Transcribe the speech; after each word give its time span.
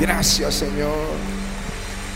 Gracias 0.00 0.54
Señor. 0.54 1.36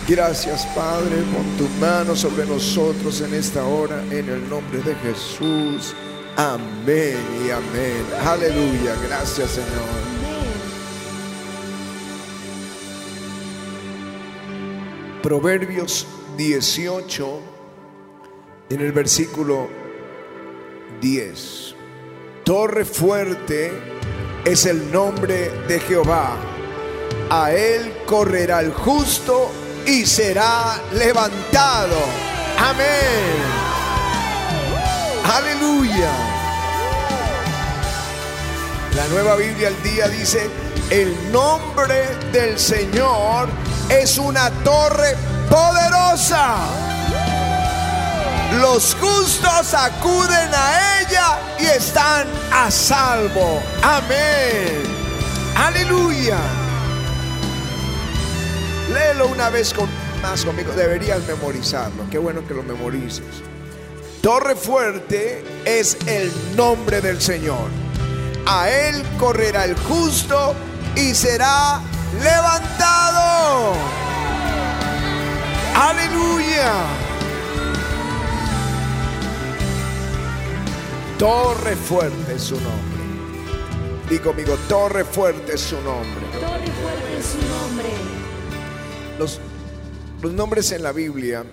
Gracias 0.09 0.67
Padre, 0.75 1.17
pon 1.33 1.57
tu 1.57 1.69
mano 1.81 2.17
sobre 2.17 2.45
nosotros 2.47 3.21
en 3.21 3.35
esta 3.35 3.65
hora, 3.65 4.03
en 4.11 4.29
el 4.29 4.49
nombre 4.49 4.81
de 4.81 4.95
Jesús. 4.97 5.95
Amén 6.37 7.17
y 7.47 7.51
amén. 7.51 8.05
Aleluya. 8.25 8.95
Gracias 9.07 9.51
Señor. 9.51 10.11
Proverbios 15.23 16.07
18, 16.39 17.41
en 18.71 18.81
el 18.81 18.93
versículo 18.93 19.69
10. 21.01 21.75
Torre 22.43 22.85
fuerte 22.85 23.71
es 24.45 24.65
el 24.65 24.91
nombre 24.91 25.51
de 25.69 25.79
Jehová. 25.81 26.50
A 27.33 27.53
él 27.53 28.03
correrá 28.07 28.59
el 28.59 28.73
justo 28.73 29.53
y 29.87 30.05
será 30.05 30.81
levantado. 30.93 31.97
Amén. 32.59 33.41
Aleluya. 35.33 36.11
La 38.97 39.07
nueva 39.07 39.37
Biblia 39.37 39.69
al 39.69 39.81
día 39.85 40.09
dice, 40.09 40.51
el 40.91 41.31
nombre 41.31 42.17
del 42.33 42.59
Señor 42.59 43.49
es 43.89 44.19
una 44.19 44.51
torre 44.65 45.17
poderosa. 45.49 46.57
Los 48.59 48.97
justos 49.01 49.73
acuden 49.73 50.51
a 50.53 51.01
ella 51.01 51.39
y 51.61 51.67
están 51.67 52.27
a 52.53 52.73
salvo. 52.73 53.63
Amén. 53.83 54.83
Aleluya. 55.55 56.70
Léelo 58.93 59.29
una 59.29 59.51
vez 59.51 59.73
con, 59.73 59.89
más 60.23 60.45
conmigo. 60.45 60.73
Deberías 60.73 61.27
memorizarlo. 61.27 62.05
Qué 62.11 62.19
bueno 62.19 62.47
que 62.47 62.55
lo 62.55 62.63
memorices. 62.63 63.43
Torre 64.21 64.55
fuerte 64.55 65.45
es 65.65 65.97
el 66.07 66.31
nombre 66.57 67.01
del 67.01 67.21
Señor. 67.21 67.69
A 68.47 68.69
él 68.69 69.03
correrá 69.19 69.65
el 69.65 69.77
justo 69.77 70.55
y 70.95 71.15
será 71.15 71.81
levantado. 72.23 73.75
Aleluya. 75.75 76.73
Torre 81.19 81.77
fuerte 81.77 82.35
es 82.35 82.43
su 82.43 82.55
nombre. 82.55 83.01
Digo 84.09 84.25
conmigo, 84.25 84.57
torre 84.69 85.05
fuerte 85.05 85.55
es 85.55 85.61
su 85.61 85.81
nombre. 85.83 86.27
Torre 86.33 86.67
fuerte 86.83 87.19
es 87.19 87.27
su 87.27 87.39
nombre. 87.39 88.20
Los, 89.21 89.39
nombres 90.33 90.73
en 90.73 90.83
la 90.83 90.93
Biblia, 90.93 91.45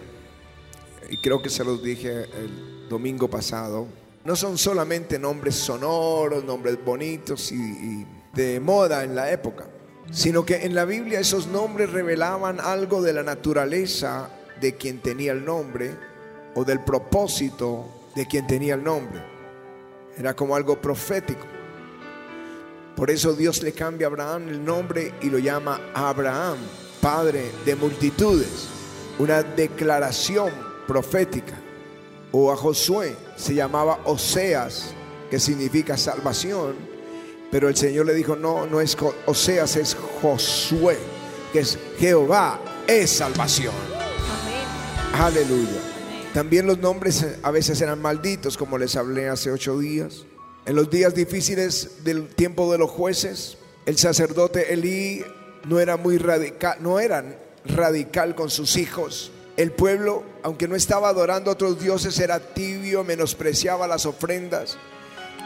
y 1.10 1.18
creo 1.18 1.42
que 1.42 1.50
se 1.50 1.66
los 1.66 1.84
dije 1.84 2.24
el 2.24 2.88
domingo 2.88 3.30
pasado, 3.30 3.88
no 4.24 4.38
son 4.38 4.58
solamente 4.58 5.20
nombres 5.20 5.56
sonoros, 5.56 6.46
nombres 6.46 6.78
bonitos 6.82 7.52
y, 7.52 7.56
y 7.56 8.08
de 8.32 8.62
moda 8.62 9.04
en 9.04 9.16
la 9.16 9.30
época, 9.34 9.68
sino 10.14 10.46
que 10.46 10.64
en 10.64 10.76
la 10.76 10.86
Biblia 10.86 11.20
esos 11.20 11.48
nombres 11.48 11.92
revelaban 11.92 12.62
algo 12.62 13.02
de 13.02 13.12
la 13.12 13.24
naturaleza 13.24 14.30
de 14.62 14.76
quien 14.76 15.02
tenía 15.02 15.34
el 15.34 15.44
nombre 15.44 15.94
o 16.56 16.64
del 16.64 16.80
propósito 16.86 18.08
de 18.16 18.28
quien 18.28 18.48
tenía 18.48 18.76
el 18.76 18.84
nombre. 18.86 19.22
Era 20.18 20.34
como 20.34 20.56
algo 20.56 20.80
profético. 20.80 21.46
Por 22.96 23.12
eso 23.12 23.34
Dios 23.34 23.62
le 23.62 23.74
cambia 23.74 24.08
a 24.08 24.10
Abraham 24.10 24.48
el 24.48 24.64
nombre 24.64 25.16
y 25.22 25.30
lo 25.30 25.38
llama 25.38 25.92
Abraham, 25.94 26.60
padre 27.02 27.52
de 27.66 27.76
multitudes. 27.76 28.68
Una 29.20 29.44
declaración 29.44 30.52
profética. 30.88 31.60
O 32.32 32.52
a 32.52 32.56
Josué 32.56 33.16
se 33.36 33.54
llamaba 33.54 34.00
Oseas, 34.06 34.94
que 35.30 35.40
significa 35.40 35.98
salvación. 35.98 36.76
Pero 37.50 37.70
el 37.70 37.76
Señor 37.76 38.06
le 38.06 38.14
dijo, 38.14 38.36
no, 38.36 38.66
no 38.66 38.82
es 38.82 38.98
Oseas, 39.26 39.76
es 39.78 39.96
Josué, 40.22 40.98
que 41.54 41.60
es 41.60 41.80
Jehová, 41.98 42.60
es 42.86 43.10
salvación. 43.12 43.74
Amén. 43.96 45.22
Aleluya. 45.22 45.80
También 46.34 46.68
los 46.68 46.78
nombres 46.78 47.26
a 47.42 47.52
veces 47.52 47.82
eran 47.82 48.02
malditos, 48.02 48.58
como 48.58 48.78
les 48.78 48.96
hablé 48.96 49.30
hace 49.30 49.52
ocho 49.52 49.80
días. 49.80 50.26
En 50.66 50.76
los 50.76 50.90
días 50.90 51.16
difíciles 51.16 52.04
del 52.04 52.28
tiempo 52.28 52.72
de 52.72 52.78
los 52.78 52.92
jueces, 52.92 53.58
el 53.86 53.98
sacerdote 53.98 54.74
Elí 54.74 55.24
no 55.68 55.80
era 55.80 55.98
muy 55.98 56.18
radical, 56.18 56.78
no 56.80 57.00
era 57.00 57.24
radical 57.66 58.36
con 58.36 58.50
sus 58.50 58.78
hijos. 58.78 59.32
El 59.58 59.72
pueblo, 59.72 60.24
aunque 60.44 60.68
no 60.68 60.76
estaba 60.76 61.10
adorando 61.10 61.50
a 61.50 61.54
otros 61.54 61.80
dioses, 61.80 62.20
era 62.20 62.40
tibio, 62.40 63.04
menospreciaba 63.04 63.88
las 63.88 64.06
ofrendas. 64.06 64.78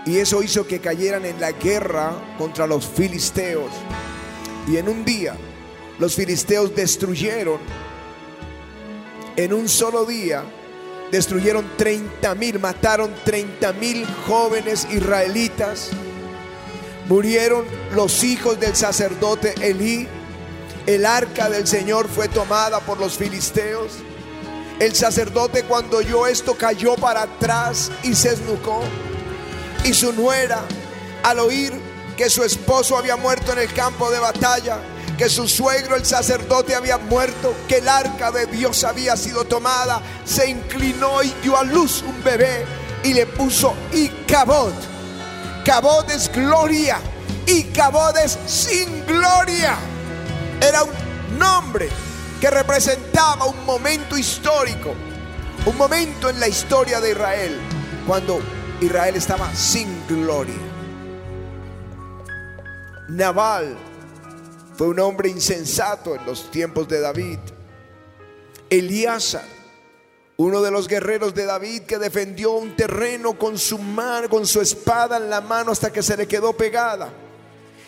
Y 0.05 0.17
eso 0.17 0.43
hizo 0.43 0.67
que 0.67 0.79
cayeran 0.79 1.25
en 1.25 1.39
la 1.39 1.51
guerra 1.53 2.11
contra 2.37 2.67
los 2.67 2.85
filisteos. 2.85 3.71
Y 4.67 4.77
en 4.77 4.89
un 4.89 5.05
día, 5.05 5.35
los 5.97 6.15
filisteos 6.15 6.75
destruyeron, 6.75 7.59
en 9.37 9.53
un 9.53 9.69
solo 9.69 10.05
día, 10.05 10.43
destruyeron 11.11 11.65
30 11.77 12.35
mil, 12.35 12.59
mataron 12.59 13.13
30 13.23 13.73
mil 13.73 14.05
jóvenes 14.27 14.87
israelitas. 14.91 15.91
Murieron 17.11 17.65
los 17.93 18.23
hijos 18.23 18.57
del 18.57 18.73
sacerdote 18.73 19.53
Elí. 19.61 20.07
El 20.85 21.05
arca 21.05 21.49
del 21.49 21.67
Señor 21.67 22.07
fue 22.07 22.29
tomada 22.29 22.79
por 22.79 23.01
los 23.01 23.17
filisteos. 23.17 23.91
El 24.79 24.95
sacerdote 24.95 25.63
cuando 25.63 25.97
oyó 25.97 26.25
esto 26.25 26.55
cayó 26.55 26.95
para 26.95 27.23
atrás 27.23 27.91
y 28.03 28.15
se 28.15 28.29
esnucó. 28.29 28.79
Y 29.83 29.93
su 29.93 30.13
nuera, 30.13 30.61
al 31.23 31.39
oír 31.39 31.73
que 32.15 32.29
su 32.29 32.45
esposo 32.45 32.97
había 32.97 33.17
muerto 33.17 33.51
en 33.51 33.59
el 33.59 33.73
campo 33.73 34.09
de 34.09 34.19
batalla, 34.19 34.79
que 35.17 35.27
su 35.27 35.49
suegro 35.49 35.97
el 35.97 36.05
sacerdote 36.05 36.75
había 36.75 36.97
muerto, 36.97 37.53
que 37.67 37.79
el 37.79 37.89
arca 37.89 38.31
de 38.31 38.45
Dios 38.45 38.85
había 38.85 39.17
sido 39.17 39.43
tomada, 39.43 40.01
se 40.23 40.49
inclinó 40.49 41.21
y 41.23 41.33
dio 41.43 41.57
a 41.57 41.65
luz 41.65 42.05
un 42.07 42.23
bebé 42.23 42.63
y 43.03 43.13
le 43.13 43.25
puso 43.25 43.73
Icabod. 43.91 44.90
Cabod 45.65 46.09
es 46.09 46.31
gloria 46.31 46.97
y 47.45 47.63
Cabod 47.65 48.17
es 48.17 48.37
sin 48.47 49.05
gloria. 49.05 49.77
Era 50.59 50.83
un 50.83 51.37
nombre 51.37 51.89
que 52.39 52.49
representaba 52.49 53.45
un 53.45 53.65
momento 53.65 54.17
histórico, 54.17 54.93
un 55.65 55.77
momento 55.77 56.29
en 56.29 56.39
la 56.39 56.47
historia 56.47 56.99
de 56.99 57.11
Israel, 57.11 57.59
cuando 58.07 58.41
Israel 58.79 59.15
estaba 59.15 59.53
sin 59.53 60.07
gloria. 60.07 60.55
Naval 63.09 63.77
fue 64.75 64.87
un 64.87 64.99
hombre 64.99 65.29
insensato 65.29 66.15
en 66.15 66.25
los 66.25 66.49
tiempos 66.49 66.87
de 66.87 67.01
David. 67.01 67.39
Elíasar, 68.69 69.45
uno 70.37 70.61
de 70.61 70.71
los 70.71 70.87
guerreros 70.87 71.33
de 71.35 71.45
David 71.45 71.83
que 71.83 71.97
defendió 71.97 72.51
un 72.51 72.75
terreno 72.75 73.37
con 73.37 73.57
su 73.57 73.77
mano, 73.77 74.29
con 74.29 74.47
su 74.47 74.61
espada 74.61 75.17
en 75.17 75.29
la 75.29 75.41
mano 75.41 75.71
hasta 75.71 75.91
que 75.91 76.01
se 76.01 76.17
le 76.17 76.27
quedó 76.27 76.53
pegada. 76.53 77.11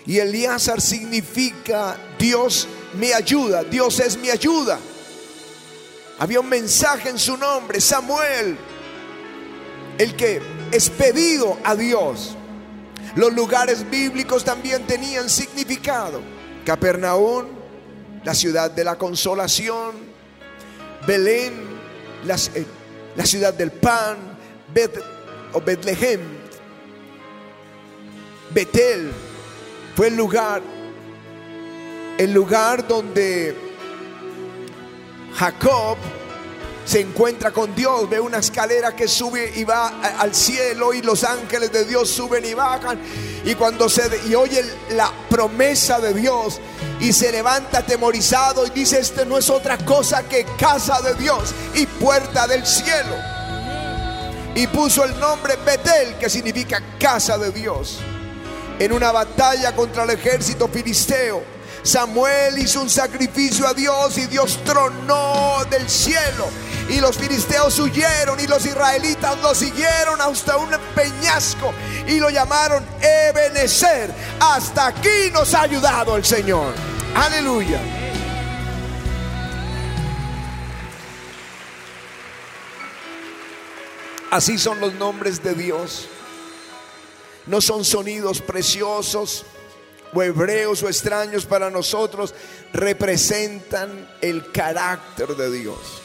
Y 0.05 0.19
Elíasar 0.19 0.81
significa 0.81 1.97
Dios 2.19 2.67
me 2.93 3.13
ayuda, 3.13 3.63
Dios 3.63 3.99
es 3.99 4.17
mi 4.17 4.29
ayuda. 4.29 4.79
Había 6.19 6.39
un 6.39 6.49
mensaje 6.49 7.09
en 7.09 7.17
su 7.17 7.37
nombre, 7.37 7.81
Samuel, 7.81 8.57
el 9.97 10.15
que 10.15 10.41
es 10.71 10.89
pedido 10.89 11.57
a 11.63 11.75
Dios. 11.75 12.35
Los 13.15 13.33
lugares 13.33 13.89
bíblicos 13.89 14.43
también 14.43 14.85
tenían 14.85 15.29
significado. 15.29 16.21
Capernaum, 16.65 17.45
la 18.23 18.33
ciudad 18.33 18.71
de 18.71 18.83
la 18.83 18.97
consolación. 18.97 20.13
Belén, 21.05 21.72
la, 22.25 22.35
eh, 22.35 22.65
la 23.15 23.25
ciudad 23.25 23.53
del 23.53 23.71
pan. 23.71 24.17
Bet, 24.73 24.99
o 25.53 25.61
Betlehem. 25.61 26.21
Betel 28.53 29.11
fue 29.95 30.07
el 30.07 30.15
lugar, 30.15 30.61
el 32.17 32.33
lugar 32.33 32.87
donde 32.87 33.55
Jacob 35.35 35.97
se 36.85 36.99
encuentra 36.99 37.51
con 37.51 37.73
Dios, 37.75 38.09
ve 38.09 38.19
una 38.19 38.39
escalera 38.39 38.95
que 38.95 39.07
sube 39.07 39.53
y 39.55 39.63
va 39.63 40.01
al 40.19 40.33
cielo 40.35 40.93
y 40.93 41.01
los 41.01 41.23
ángeles 41.23 41.71
de 41.71 41.85
Dios 41.85 42.09
suben 42.09 42.45
y 42.45 42.53
bajan 42.53 42.99
y 43.45 43.55
cuando 43.55 43.87
se 43.89 44.03
y 44.27 44.35
oye 44.35 44.63
la 44.91 45.11
promesa 45.29 45.99
de 45.99 46.13
Dios 46.13 46.59
y 46.99 47.13
se 47.13 47.31
levanta 47.31 47.79
atemorizado 47.79 48.65
y 48.65 48.69
dice 48.71 48.99
este 48.99 49.25
no 49.25 49.37
es 49.37 49.49
otra 49.49 49.77
cosa 49.77 50.23
que 50.23 50.45
casa 50.57 51.01
de 51.01 51.13
Dios 51.15 51.53
y 51.75 51.85
puerta 51.85 52.47
del 52.47 52.65
cielo. 52.65 53.15
Y 54.55 54.67
puso 54.67 55.03
el 55.03 55.19
nombre 55.19 55.55
Betel 55.65 56.15
que 56.19 56.29
significa 56.29 56.81
casa 56.99 57.37
de 57.37 57.51
Dios. 57.51 57.99
En 58.77 58.91
una 58.91 59.11
batalla 59.11 59.75
contra 59.75 60.03
el 60.03 60.11
ejército 60.11 60.67
filisteo, 60.67 61.43
Samuel 61.83 62.57
hizo 62.59 62.81
un 62.81 62.89
sacrificio 62.89 63.67
a 63.67 63.73
Dios 63.73 64.17
y 64.17 64.25
Dios 64.27 64.59
tronó 64.63 65.65
del 65.69 65.89
cielo. 65.89 66.47
Y 66.89 66.99
los 66.99 67.17
filisteos 67.17 67.79
huyeron 67.79 68.39
y 68.39 68.47
los 68.47 68.65
israelitas 68.65 69.37
lo 69.41 69.55
siguieron 69.55 70.19
hasta 70.21 70.57
un 70.57 70.69
peñasco 70.93 71.73
y 72.07 72.19
lo 72.19 72.29
llamaron 72.29 72.85
Ebenezer. 73.01 74.11
Hasta 74.39 74.87
aquí 74.87 75.31
nos 75.31 75.53
ha 75.53 75.61
ayudado 75.61 76.17
el 76.17 76.25
Señor. 76.25 76.73
Aleluya. 77.15 77.79
Así 84.33 84.57
son 84.57 84.79
los 84.79 84.95
nombres 84.95 85.43
de 85.43 85.53
Dios. 85.53 86.07
No 87.45 87.61
son 87.61 87.85
sonidos 87.85 88.41
preciosos 88.41 89.45
o 90.13 90.23
hebreos 90.23 90.81
o 90.81 90.87
extraños 90.87 91.45
para 91.45 91.69
nosotros. 91.69 92.33
Representan 92.73 94.09
el 94.21 94.51
carácter 94.51 95.35
de 95.35 95.51
Dios. 95.51 96.02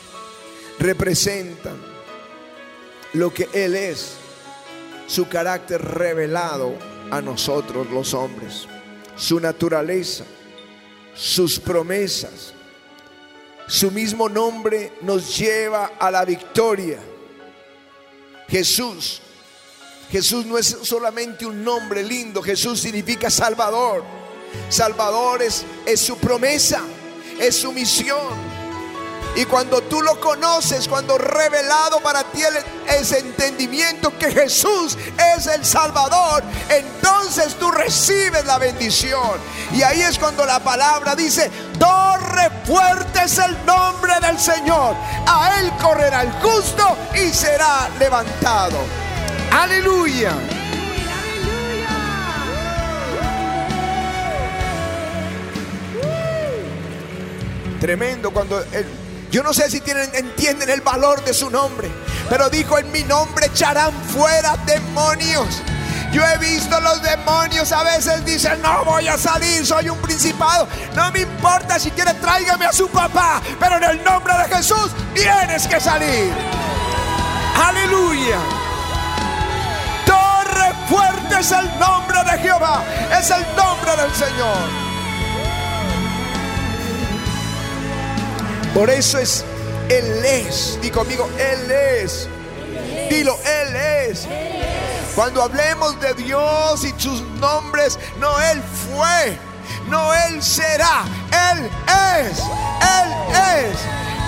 Representan 0.78 1.76
lo 3.14 3.32
que 3.32 3.48
Él 3.52 3.74
es. 3.74 4.14
Su 5.06 5.28
carácter 5.28 5.82
revelado 5.82 6.74
a 7.10 7.20
nosotros 7.20 7.90
los 7.90 8.14
hombres. 8.14 8.66
Su 9.16 9.40
naturaleza. 9.40 10.24
Sus 11.14 11.58
promesas. 11.58 12.52
Su 13.66 13.90
mismo 13.90 14.28
nombre 14.28 14.92
nos 15.02 15.36
lleva 15.36 15.92
a 15.98 16.10
la 16.10 16.24
victoria 16.24 16.98
Jesús. 18.48 19.20
Jesús 20.10 20.46
no 20.46 20.56
es 20.56 20.78
solamente 20.82 21.44
un 21.44 21.62
nombre 21.62 22.02
lindo, 22.02 22.42
Jesús 22.42 22.80
significa 22.80 23.30
Salvador. 23.30 24.02
Salvador 24.70 25.42
es, 25.42 25.64
es 25.84 26.00
su 26.00 26.16
promesa, 26.16 26.80
es 27.38 27.56
su 27.56 27.72
misión. 27.72 28.47
Y 29.36 29.44
cuando 29.44 29.80
tú 29.82 30.02
lo 30.02 30.18
conoces, 30.20 30.88
cuando 30.88 31.16
revelado 31.16 32.00
para 32.00 32.24
ti 32.24 32.42
ese 32.88 33.18
entendimiento 33.20 34.16
que 34.18 34.32
Jesús 34.32 34.96
es 35.36 35.46
el 35.46 35.64
Salvador, 35.64 36.42
entonces 36.68 37.54
tú 37.54 37.70
recibes 37.70 38.44
la 38.46 38.58
bendición. 38.58 39.38
Y 39.72 39.82
ahí 39.82 40.00
es 40.00 40.18
cuando 40.18 40.44
la 40.44 40.58
palabra 40.58 41.14
dice, 41.14 41.50
torre 41.78 42.50
fuerte 42.64 43.20
es 43.24 43.38
el 43.38 43.64
nombre 43.64 44.14
del 44.20 44.38
Señor. 44.38 44.96
A 45.26 45.60
él 45.60 45.72
correrá 45.80 46.22
el 46.22 46.32
justo 46.32 46.96
y 47.14 47.32
será 47.32 47.88
levantado. 47.98 48.78
Aleluya. 49.52 50.32
Tremendo 57.80 58.32
cuando 58.32 58.60
el, 58.72 58.97
yo 59.30 59.42
no 59.42 59.52
sé 59.52 59.70
si 59.70 59.80
tienen, 59.80 60.10
entienden 60.14 60.70
el 60.70 60.80
valor 60.80 61.22
de 61.24 61.34
su 61.34 61.50
nombre, 61.50 61.90
pero 62.30 62.48
dijo, 62.48 62.78
en 62.78 62.90
mi 62.92 63.02
nombre 63.04 63.46
echarán 63.46 63.92
fuera 64.04 64.56
demonios. 64.66 65.62
Yo 66.12 66.26
he 66.26 66.38
visto 66.38 66.80
los 66.80 67.02
demonios 67.02 67.70
a 67.70 67.82
veces 67.82 68.24
dicen, 68.24 68.62
no 68.62 68.84
voy 68.84 69.06
a 69.08 69.18
salir, 69.18 69.66
soy 69.66 69.90
un 69.90 69.98
principado. 69.98 70.66
No 70.94 71.12
me 71.12 71.20
importa 71.20 71.78
si 71.78 71.90
quiere 71.90 72.14
tráigame 72.14 72.64
a 72.64 72.72
su 72.72 72.88
papá, 72.88 73.42
pero 73.60 73.76
en 73.76 73.84
el 73.84 74.04
nombre 74.04 74.32
de 74.38 74.56
Jesús 74.56 74.90
tienes 75.14 75.66
que 75.66 75.78
salir. 75.78 76.32
Aleluya. 77.62 78.38
Torre 80.06 80.72
fuerte 80.88 81.40
es 81.40 81.52
el 81.52 81.78
nombre 81.78 82.24
de 82.24 82.38
Jehová, 82.38 82.82
es 83.18 83.30
el 83.30 83.42
nombre 83.54 83.96
del 83.96 84.14
Señor. 84.14 84.87
Por 88.74 88.90
eso 88.90 89.18
es, 89.18 89.44
Él 89.88 90.24
es. 90.24 90.78
Di 90.80 90.90
conmigo, 90.90 91.28
Él 91.38 91.70
es. 91.70 92.28
Dilo, 93.10 93.36
Él 93.44 93.76
es. 93.76 94.26
Cuando 95.14 95.42
hablemos 95.42 95.98
de 96.00 96.14
Dios 96.14 96.84
y 96.84 96.94
sus 96.96 97.22
nombres, 97.40 97.98
no 98.20 98.38
Él 98.38 98.62
fue, 98.62 99.36
no 99.88 100.14
Él 100.14 100.40
será, 100.40 101.02
Él 101.52 101.68
es, 102.20 102.38
Él 102.38 103.12
es. 103.58 103.78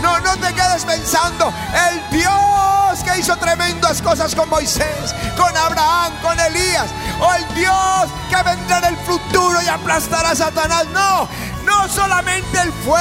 No, 0.02 0.18
no 0.18 0.34
te 0.36 0.52
quedes 0.52 0.84
pensando, 0.84 1.52
el 1.90 2.18
Dios 2.18 3.04
que 3.04 3.20
hizo 3.20 3.36
tremendas 3.36 4.02
cosas 4.02 4.34
con 4.34 4.48
Moisés, 4.48 5.14
con 5.36 5.56
Abraham, 5.56 6.12
con 6.22 6.40
Elías, 6.40 6.86
o 7.20 7.34
el 7.34 7.54
Dios 7.54 8.10
que 8.28 8.42
vendrá 8.42 8.78
en 8.78 8.84
el 8.86 8.96
futuro 8.96 9.62
y 9.62 9.68
aplastará 9.68 10.30
a 10.30 10.34
Satanás. 10.34 10.86
No, 10.92 11.28
no 11.64 11.88
solamente 11.88 12.58
Él 12.62 12.72
fue, 12.84 13.00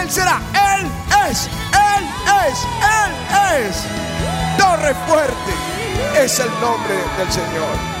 Él 0.00 0.10
será, 0.10 0.40
Él 0.78 0.86
es, 1.30 1.48
Él 1.72 2.04
es, 2.48 2.58
Él 3.04 3.66
es. 3.66 3.76
Torre 4.58 4.94
fuerte 5.06 6.22
es 6.22 6.38
el 6.40 6.50
nombre 6.60 6.94
del 7.18 7.32
Señor. 7.32 7.92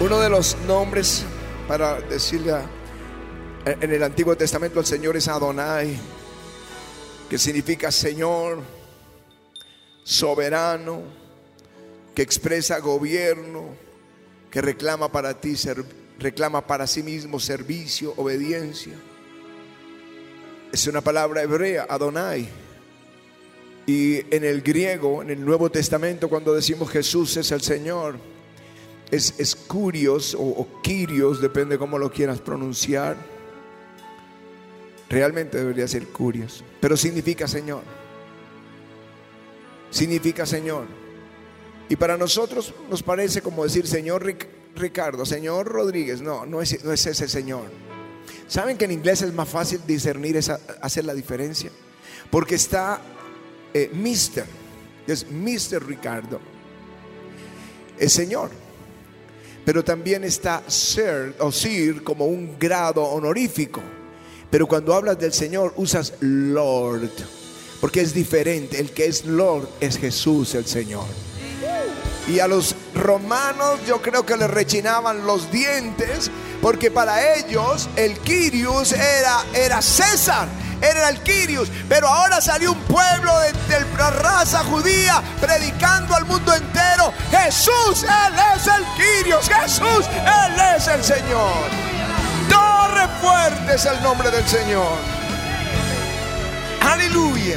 Uno 0.00 0.18
de 0.18 0.28
los 0.30 0.56
nombres 0.66 1.24
para 1.68 2.00
decirle 2.00 2.54
en 3.64 3.92
el 3.92 4.02
Antiguo 4.02 4.36
Testamento 4.36 4.80
al 4.80 4.86
Señor 4.86 5.16
es 5.16 5.28
Adonai, 5.28 5.96
que 7.30 7.38
significa 7.38 7.92
Señor, 7.92 8.62
soberano, 10.02 11.02
que 12.14 12.22
expresa 12.22 12.78
gobierno, 12.80 13.76
que 14.52 14.60
reclama 14.60 15.10
para 15.10 15.40
ti, 15.40 15.54
reclama 16.20 16.66
para 16.66 16.86
sí 16.86 17.02
mismo 17.02 17.40
servicio, 17.40 18.12
obediencia. 18.18 18.92
Es 20.70 20.86
una 20.86 21.00
palabra 21.00 21.42
hebrea, 21.42 21.86
Adonai. 21.88 22.46
Y 23.86 24.18
en 24.34 24.44
el 24.44 24.60
griego, 24.60 25.22
en 25.22 25.30
el 25.30 25.42
Nuevo 25.42 25.70
Testamento, 25.70 26.28
cuando 26.28 26.54
decimos 26.54 26.90
Jesús 26.90 27.34
es 27.38 27.50
el 27.50 27.62
Señor, 27.62 28.16
es, 29.10 29.34
es 29.38 29.56
curios 29.56 30.34
o, 30.34 30.42
o 30.42 30.68
depende 31.40 31.78
cómo 31.78 31.98
lo 31.98 32.12
quieras 32.12 32.38
pronunciar. 32.38 33.16
Realmente 35.08 35.56
debería 35.56 35.88
ser 35.88 36.08
curios, 36.08 36.62
pero 36.78 36.94
significa 36.98 37.48
Señor. 37.48 37.82
Significa 39.90 40.44
Señor. 40.44 41.01
Y 41.88 41.96
para 41.96 42.16
nosotros 42.16 42.72
nos 42.88 43.02
parece 43.02 43.42
como 43.42 43.64
decir 43.64 43.86
Señor 43.86 44.24
Ricardo, 44.74 45.26
Señor 45.26 45.66
Rodríguez. 45.66 46.22
No, 46.22 46.46
no 46.46 46.62
es, 46.62 46.72
ese 46.72 47.28
Señor. 47.28 47.64
¿Saben 48.48 48.76
que 48.76 48.84
en 48.84 48.92
inglés 48.92 49.22
es 49.22 49.32
más 49.32 49.48
fácil 49.48 49.80
discernir, 49.86 50.36
esa, 50.36 50.60
hacer 50.80 51.04
la 51.04 51.14
diferencia? 51.14 51.70
Porque 52.30 52.54
está 52.54 53.00
eh, 53.74 53.90
Mister, 53.92 54.44
es 55.06 55.28
Mister 55.30 55.84
Ricardo, 55.84 56.40
es 57.98 58.12
Señor. 58.12 58.50
Pero 59.64 59.84
también 59.84 60.24
está 60.24 60.62
Sir 60.66 61.34
o 61.38 61.52
Sir 61.52 62.02
como 62.02 62.26
un 62.26 62.58
grado 62.58 63.04
honorífico. 63.04 63.80
Pero 64.50 64.66
cuando 64.66 64.92
hablas 64.94 65.18
del 65.18 65.32
Señor 65.32 65.72
usas 65.76 66.14
Lord, 66.20 67.10
porque 67.80 68.00
es 68.00 68.12
diferente. 68.12 68.78
El 68.80 68.90
que 68.90 69.06
es 69.06 69.24
Lord 69.24 69.68
es 69.80 69.98
Jesús 69.98 70.54
el 70.54 70.66
Señor. 70.66 71.06
Y 72.28 72.38
a 72.38 72.46
los 72.46 72.76
romanos 72.94 73.80
yo 73.86 74.00
creo 74.00 74.24
que 74.24 74.36
les 74.36 74.50
rechinaban 74.50 75.26
los 75.26 75.50
dientes 75.50 76.30
porque 76.62 76.92
para 76.92 77.34
ellos 77.34 77.88
el 77.96 78.16
Quirius 78.20 78.92
era, 78.92 79.44
era 79.52 79.82
César, 79.82 80.46
era 80.80 81.08
el 81.08 81.18
Quirius. 81.20 81.68
Pero 81.88 82.06
ahora 82.06 82.40
salió 82.40 82.72
un 82.72 82.78
pueblo 82.82 83.32
de, 83.40 83.52
la 83.98 84.10
raza 84.10 84.62
judía 84.64 85.20
predicando 85.40 86.14
al 86.14 86.24
mundo 86.24 86.54
entero. 86.54 87.12
Jesús, 87.32 88.04
Él 88.04 88.34
es 88.54 88.66
el 88.68 88.84
Quirius. 88.94 89.48
Jesús, 89.48 90.06
Él 90.08 90.76
es 90.76 90.86
el 90.86 91.02
Señor. 91.02 91.52
Torre 92.48 93.08
fuerte 93.20 93.74
es 93.74 93.84
el 93.84 94.00
nombre 94.00 94.30
del 94.30 94.46
Señor. 94.46 94.98
Aleluya. 96.80 97.56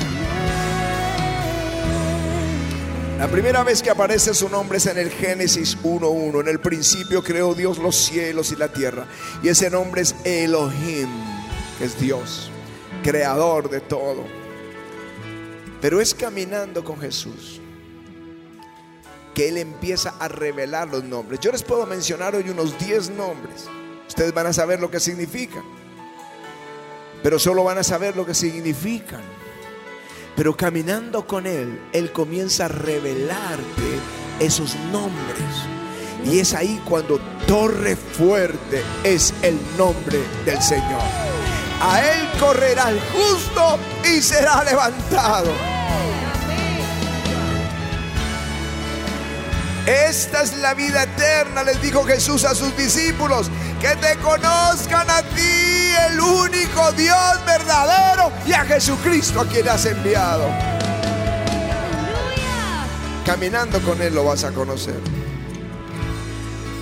La 3.17 3.29
primera 3.29 3.63
vez 3.63 3.81
que 3.81 3.89
aparece 3.89 4.33
su 4.33 4.49
nombre 4.49 4.77
es 4.77 4.87
en 4.87 4.97
el 4.97 5.09
Génesis 5.09 5.77
1.1. 5.83 6.41
En 6.41 6.47
el 6.49 6.59
principio 6.59 7.23
creó 7.23 7.55
Dios 7.55 7.77
los 7.77 7.95
cielos 7.95 8.51
y 8.51 8.57
la 8.57 8.67
tierra. 8.67 9.07
Y 9.41 9.47
ese 9.47 9.69
nombre 9.69 10.01
es 10.01 10.13
Elohim, 10.25 11.07
que 11.77 11.85
es 11.85 11.97
Dios, 11.97 12.51
creador 13.03 13.69
de 13.69 13.79
todo. 13.79 14.25
Pero 15.79 16.01
es 16.01 16.13
caminando 16.13 16.83
con 16.83 16.99
Jesús 16.99 17.61
que 19.33 19.47
Él 19.47 19.59
empieza 19.59 20.15
a 20.19 20.27
revelar 20.27 20.89
los 20.89 21.05
nombres. 21.05 21.39
Yo 21.39 21.53
les 21.53 21.63
puedo 21.63 21.85
mencionar 21.85 22.35
hoy 22.35 22.49
unos 22.49 22.77
10 22.79 23.11
nombres. 23.11 23.65
Ustedes 24.09 24.33
van 24.33 24.47
a 24.47 24.53
saber 24.53 24.81
lo 24.81 24.91
que 24.91 24.99
significan. 24.99 25.63
Pero 27.23 27.39
solo 27.39 27.63
van 27.63 27.77
a 27.77 27.83
saber 27.83 28.17
lo 28.17 28.25
que 28.25 28.33
significan. 28.33 29.21
Pero 30.35 30.55
caminando 30.55 31.25
con 31.25 31.47
Él, 31.47 31.81
Él 31.93 32.11
comienza 32.11 32.65
a 32.65 32.69
revelarte 32.69 33.99
esos 34.39 34.75
nombres. 34.91 35.43
Y 36.25 36.39
es 36.39 36.53
ahí 36.53 36.81
cuando 36.85 37.19
torre 37.47 37.95
fuerte 37.95 38.81
es 39.03 39.33
el 39.43 39.59
nombre 39.77 40.19
del 40.45 40.61
Señor. 40.61 41.01
A 41.81 42.01
él 42.01 42.27
correrá 42.39 42.89
el 42.89 42.99
justo 42.99 43.77
y 44.03 44.21
será 44.21 44.63
levantado. 44.63 45.74
Esta 49.85 50.41
es 50.41 50.57
la 50.57 50.73
vida 50.73 51.03
eterna, 51.03 51.63
les 51.63 51.79
dijo 51.79 52.03
Jesús 52.03 52.43
a 52.43 52.55
sus 52.55 52.75
discípulos, 52.75 53.51
que 53.79 53.89
te 53.97 54.17
conozcan 54.17 55.07
a 55.07 55.21
ti, 55.21 55.93
el 56.09 56.19
único 56.19 56.91
Dios 56.93 57.45
verdadero, 57.45 58.31
y 58.47 58.53
a 58.53 58.65
Jesucristo 58.65 59.41
a 59.41 59.45
quien 59.45 59.69
has 59.69 59.85
enviado. 59.85 60.49
Caminando 63.23 63.79
con 63.81 64.01
Él 64.01 64.15
lo 64.15 64.23
vas 64.23 64.43
a 64.43 64.51
conocer. 64.51 64.99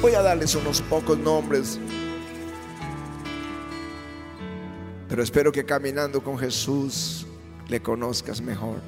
Voy 0.02 0.16
a 0.16 0.22
darles 0.22 0.56
unos 0.56 0.82
pocos 0.82 1.18
nombres, 1.18 1.80
pero 5.10 5.24
espero 5.24 5.52
que 5.52 5.66
caminando 5.66 6.24
con 6.24 6.40
Jesús 6.40 7.28
le 7.68 7.82
conozcas 7.82 8.40
mejor. 8.40 8.80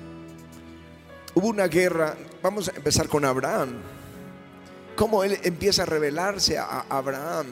Hubo 1.33 1.47
una 1.47 1.67
guerra, 1.67 2.15
vamos 2.41 2.69
a 2.69 2.71
empezar 2.77 3.09
con 3.09 3.25
Abraham 3.25 3.94
cómo 4.95 5.23
él 5.23 5.37
empieza 5.43 5.83
a 5.83 5.85
revelarse 5.85 6.57
a 6.57 6.85
Abraham. 6.89 7.47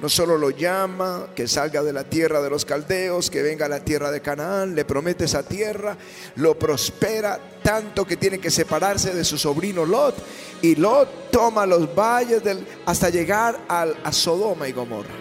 No 0.00 0.08
solo 0.08 0.36
lo 0.36 0.50
llama, 0.50 1.28
que 1.34 1.48
salga 1.48 1.82
de 1.82 1.92
la 1.92 2.04
tierra 2.04 2.42
de 2.42 2.50
los 2.50 2.64
caldeos, 2.64 3.30
que 3.30 3.42
venga 3.42 3.66
a 3.66 3.68
la 3.68 3.80
tierra 3.80 4.10
de 4.10 4.20
Canaán, 4.20 4.74
le 4.74 4.84
promete 4.84 5.24
esa 5.24 5.42
tierra, 5.42 5.96
lo 6.36 6.58
prospera 6.58 7.38
tanto 7.62 8.04
que 8.04 8.16
tiene 8.16 8.38
que 8.38 8.50
separarse 8.50 9.14
de 9.14 9.24
su 9.24 9.38
sobrino 9.38 9.86
Lot. 9.86 10.14
Y 10.62 10.74
Lot 10.74 11.30
toma 11.30 11.64
los 11.64 11.94
valles 11.94 12.42
del, 12.44 12.66
hasta 12.84 13.08
llegar 13.08 13.58
al, 13.68 13.96
a 14.04 14.12
Sodoma 14.12 14.68
y 14.68 14.72
Gomorra. 14.72 15.14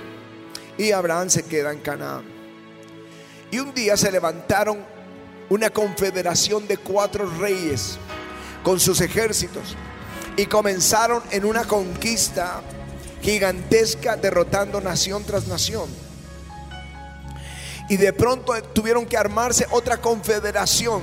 Y 0.77 0.91
Abraham 0.91 1.29
se 1.29 1.43
queda 1.43 1.71
en 1.71 1.79
Canaán. 1.79 2.23
Y 3.51 3.59
un 3.59 3.73
día 3.73 3.95
se 3.95 4.11
levantaron 4.11 4.79
una 5.49 5.69
confederación 5.69 6.67
de 6.67 6.77
cuatro 6.77 7.29
reyes 7.39 7.97
con 8.63 8.79
sus 8.79 8.99
ejércitos 9.01 9.77
y 10.35 10.45
comenzaron 10.45 11.21
en 11.31 11.45
una 11.45 11.63
conquista 11.63 12.61
gigantesca 13.21 14.15
derrotando 14.17 14.81
nación 14.81 15.23
tras 15.23 15.47
nación. 15.47 15.89
Y 17.89 17.97
de 17.97 18.13
pronto 18.13 18.53
tuvieron 18.73 19.05
que 19.05 19.17
armarse 19.17 19.67
otra 19.71 19.97
confederación. 19.97 21.01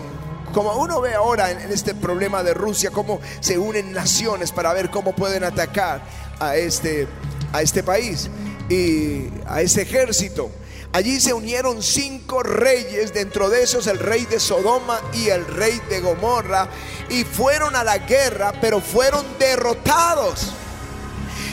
Como 0.52 0.72
uno 0.74 1.00
ve 1.00 1.14
ahora 1.14 1.50
en, 1.50 1.70
este 1.70 1.94
problema 1.94 2.42
de 2.42 2.54
Rusia, 2.54 2.90
cómo 2.90 3.20
se 3.40 3.58
unen 3.58 3.92
naciones 3.92 4.50
para 4.50 4.72
ver 4.72 4.90
cómo 4.90 5.14
pueden 5.14 5.44
atacar 5.44 6.02
a 6.40 6.56
este, 6.56 7.06
a 7.52 7.62
este 7.62 7.82
país 7.82 8.28
y 8.68 9.28
a 9.46 9.60
ese 9.60 9.82
ejército. 9.82 10.50
Allí 10.92 11.20
se 11.20 11.32
unieron 11.32 11.84
cinco 11.84 12.42
reyes, 12.42 13.14
dentro 13.14 13.48
de 13.48 13.62
esos 13.62 13.86
el 13.86 13.98
rey 13.98 14.26
de 14.26 14.40
Sodoma 14.40 15.00
y 15.12 15.28
el 15.28 15.46
rey 15.46 15.80
de 15.88 16.00
Gomorra, 16.00 16.68
y 17.08 17.22
fueron 17.22 17.76
a 17.76 17.84
la 17.84 17.98
guerra, 17.98 18.52
pero 18.60 18.80
fueron 18.80 19.24
derrotados. 19.38 20.52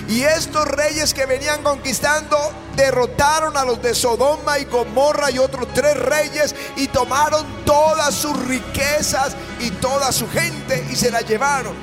Y 0.10 0.24
estos 0.24 0.68
reyes 0.68 1.14
que 1.14 1.28
venían 1.28 1.62
conquistando 1.62 2.38
derrotaron 2.76 3.56
a 3.58 3.66
los 3.66 3.80
de 3.82 3.94
Sodoma 3.94 4.58
y 4.58 4.66
Gomorra 4.66 5.30
y 5.30 5.38
otros 5.38 5.68
tres 5.74 5.98
reyes 5.98 6.56
y 6.76 6.88
tomaron 6.88 7.46
todas 7.64 8.16
sus 8.16 8.38
riquezas 8.48 9.36
y 9.60 9.70
toda 9.72 10.12
su 10.12 10.28
gente 10.30 10.88
y 10.90 10.96
se 10.96 11.12
la 11.12 11.22
llevaron. 11.22 11.76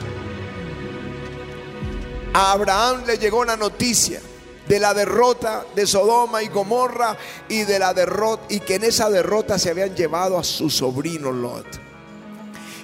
A 2.32 2.52
Abraham 2.52 3.04
le 3.06 3.18
llegó 3.18 3.44
la 3.44 3.56
noticia 3.56 4.20
de 4.68 4.80
la 4.80 4.94
derrota 4.94 5.64
de 5.74 5.86
Sodoma 5.86 6.42
y 6.42 6.48
Gomorra 6.48 7.16
y 7.48 7.64
de 7.64 7.78
la 7.78 7.94
derrota 7.94 8.44
y 8.48 8.60
que 8.60 8.76
en 8.76 8.84
esa 8.84 9.10
derrota 9.10 9.58
se 9.58 9.70
habían 9.70 9.94
llevado 9.94 10.38
a 10.38 10.44
su 10.44 10.70
sobrino 10.70 11.32
Lot. 11.32 11.66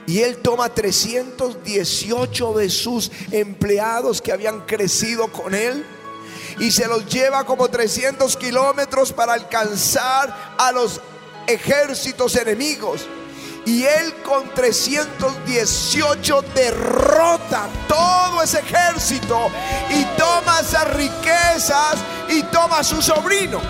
Y 0.07 0.21
él 0.21 0.39
toma 0.39 0.69
318 0.69 2.53
de 2.55 2.71
sus 2.71 3.11
empleados 3.31 4.21
que 4.21 4.33
habían 4.33 4.61
crecido 4.67 5.31
con 5.31 5.55
él 5.55 5.85
y 6.59 6.71
se 6.73 6.89
los 6.89 7.07
lleva 7.07 7.45
como 7.45 7.69
300 7.69 8.37
kilómetros 8.37 9.13
para 9.13 9.35
alcanzar 9.35 10.55
a 10.59 10.73
los 10.73 11.01
ejércitos 11.47 12.37
enemigos. 12.37 13.07
Y 13.71 13.85
él 13.85 14.13
con 14.25 14.53
318 14.53 16.43
derrota 16.57 17.69
todo 17.87 18.43
ese 18.43 18.59
ejército 18.59 19.49
y 19.91 20.05
toma 20.19 20.59
esas 20.59 20.93
riquezas 20.95 21.95
y 22.29 22.43
toma 22.51 22.81
a 22.81 22.85
su 22.85 23.01
sobrino. 23.01 23.61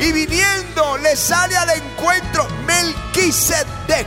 Y 0.00 0.12
viniendo 0.12 0.98
le 0.98 1.16
sale 1.16 1.56
al 1.56 1.70
encuentro 1.70 2.46
Melquisedec. 2.66 4.06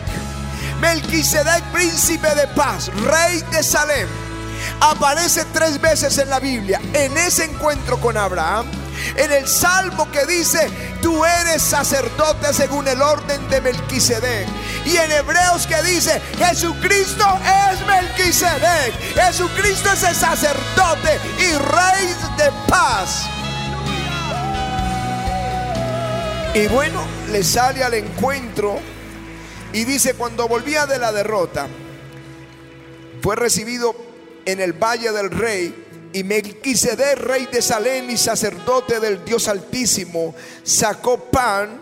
Melquisedec, 0.79 1.63
príncipe 1.71 2.35
de 2.35 2.45
paz, 2.49 2.91
rey 2.97 3.43
de 3.51 3.63
Salem. 3.63 4.07
Aparece 4.79 5.43
tres 5.45 5.81
veces 5.81 6.19
en 6.19 6.29
la 6.29 6.39
Biblia. 6.39 6.79
En 6.93 7.17
ese 7.17 7.45
encuentro 7.45 7.99
con 7.99 8.15
Abraham 8.15 8.67
en 9.15 9.31
el 9.31 9.47
salmo 9.47 10.09
que 10.11 10.25
dice, 10.25 10.69
tú 11.01 11.23
eres 11.25 11.61
sacerdote 11.61 12.53
según 12.53 12.87
el 12.87 13.01
orden 13.01 13.47
de 13.49 13.61
Melquisedec. 13.61 14.47
Y 14.85 14.97
en 14.97 15.11
Hebreos 15.11 15.67
que 15.67 15.81
dice, 15.83 16.21
Jesucristo 16.37 17.25
es 17.71 17.85
Melquisedec. 17.85 18.93
Jesucristo 19.15 19.91
es 19.91 20.03
el 20.03 20.15
sacerdote 20.15 21.19
y 21.39 21.51
rey 21.51 22.15
de 22.37 22.51
paz. 22.67 23.27
Y 26.53 26.67
bueno, 26.67 27.05
le 27.31 27.43
sale 27.43 27.83
al 27.83 27.93
encuentro 27.93 28.79
y 29.71 29.83
dice, 29.83 30.15
cuando 30.15 30.47
volvía 30.47 30.87
de 30.87 30.97
la 30.97 31.11
derrota, 31.11 31.67
fue 33.21 33.35
recibido 33.35 33.95
en 34.45 34.59
el 34.59 34.73
valle 34.73 35.11
del 35.11 35.29
rey 35.29 35.88
y 36.13 36.23
Melquisedec, 36.23 37.19
rey 37.19 37.47
de 37.51 37.61
Salem 37.61 38.09
y 38.09 38.17
sacerdote 38.17 38.99
del 38.99 39.23
Dios 39.23 39.47
Altísimo, 39.47 40.33
sacó 40.63 41.19
pan 41.25 41.81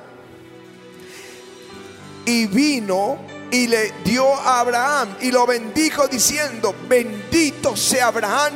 y 2.25 2.45
vino 2.47 3.19
y 3.51 3.67
le 3.67 3.93
dio 4.03 4.33
a 4.33 4.59
Abraham 4.59 5.15
y 5.21 5.31
lo 5.31 5.45
bendijo 5.45 6.07
diciendo, 6.07 6.75
bendito 6.89 7.75
sea 7.77 8.07
Abraham 8.07 8.53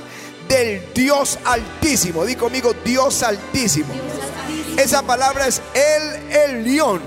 del 0.48 0.94
Dios 0.94 1.40
Altísimo. 1.46 2.26
Di 2.26 2.36
conmigo, 2.36 2.74
Dios 2.84 3.24
Altísimo. 3.24 3.94
Esa 4.78 5.04
palabra 5.04 5.48
es 5.48 5.62
el, 5.74 6.36
el 6.36 6.64
león, 6.64 7.02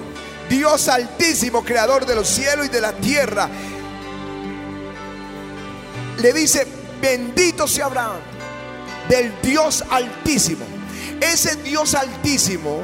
Dios 0.48 0.88
Altísimo, 0.88 1.62
creador 1.62 2.06
de 2.06 2.14
los 2.14 2.28
cielos 2.28 2.66
y 2.66 2.68
de 2.70 2.80
la 2.80 2.92
tierra. 2.92 3.48
Le 6.18 6.32
dice, 6.32 6.66
bendito 7.02 7.68
sea 7.68 7.86
Abraham 7.86 8.33
del 9.08 9.32
Dios 9.42 9.84
Altísimo. 9.90 10.64
Ese 11.20 11.56
Dios 11.56 11.94
Altísimo, 11.94 12.82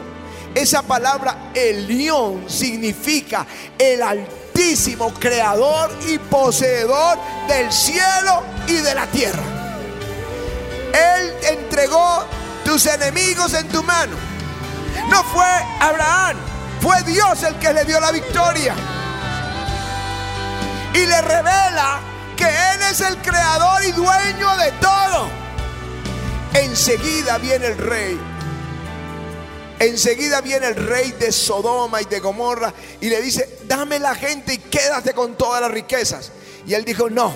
esa 0.55 0.83
palabra 0.83 1.51
Elión 1.55 2.49
significa 2.49 3.47
el 3.79 4.03
Altísimo, 4.03 5.13
creador 5.15 5.91
y 6.09 6.19
poseedor 6.19 7.19
del 7.49 7.73
cielo 7.73 8.43
y 8.67 8.75
de 8.75 8.95
la 8.95 9.07
tierra. 9.07 9.43
Él 10.93 11.33
entregó 11.51 12.25
tus 12.65 12.87
enemigos 12.87 13.55
en 13.55 13.69
tu 13.69 13.83
mano. 13.83 14.17
No 15.09 15.23
fue 15.25 15.47
Abraham, 15.81 16.37
fue 16.81 17.03
Dios 17.05 17.43
el 17.43 17.55
que 17.57 17.73
le 17.73 17.85
dio 17.85 18.01
la 18.01 18.11
victoria. 18.11 18.75
Y 20.93 21.07
le 21.07 21.21
revela 21.21 22.01
que 22.37 22.45
Él 22.45 22.83
es 22.91 23.01
el 23.01 23.17
creador 23.19 23.85
y 23.85 23.93
dueño 23.93 24.57
de 24.57 24.73
todo. 24.73 25.40
Enseguida 26.55 27.39
viene 27.39 27.67
el 27.67 27.79
rey. 27.79 28.19
Enseguida 29.79 30.41
viene 30.41 30.67
el 30.67 30.77
rey 30.77 31.13
de 31.13 31.33
Sodoma 31.33 32.03
y 32.03 32.05
de 32.05 32.21
Gomorra 32.21 32.73
y 33.01 33.09
le 33.09 33.23
dice, 33.23 33.61
dame 33.65 33.99
la 33.99 34.15
gente 34.15 34.55
y 34.55 34.59
quédate 34.59 35.15
con 35.15 35.37
todas 35.37 35.63
las 35.63 35.71
riquezas. 35.71 36.33
Y 36.67 36.75
él 36.75 36.85
dijo, 36.85 37.09
no, 37.09 37.33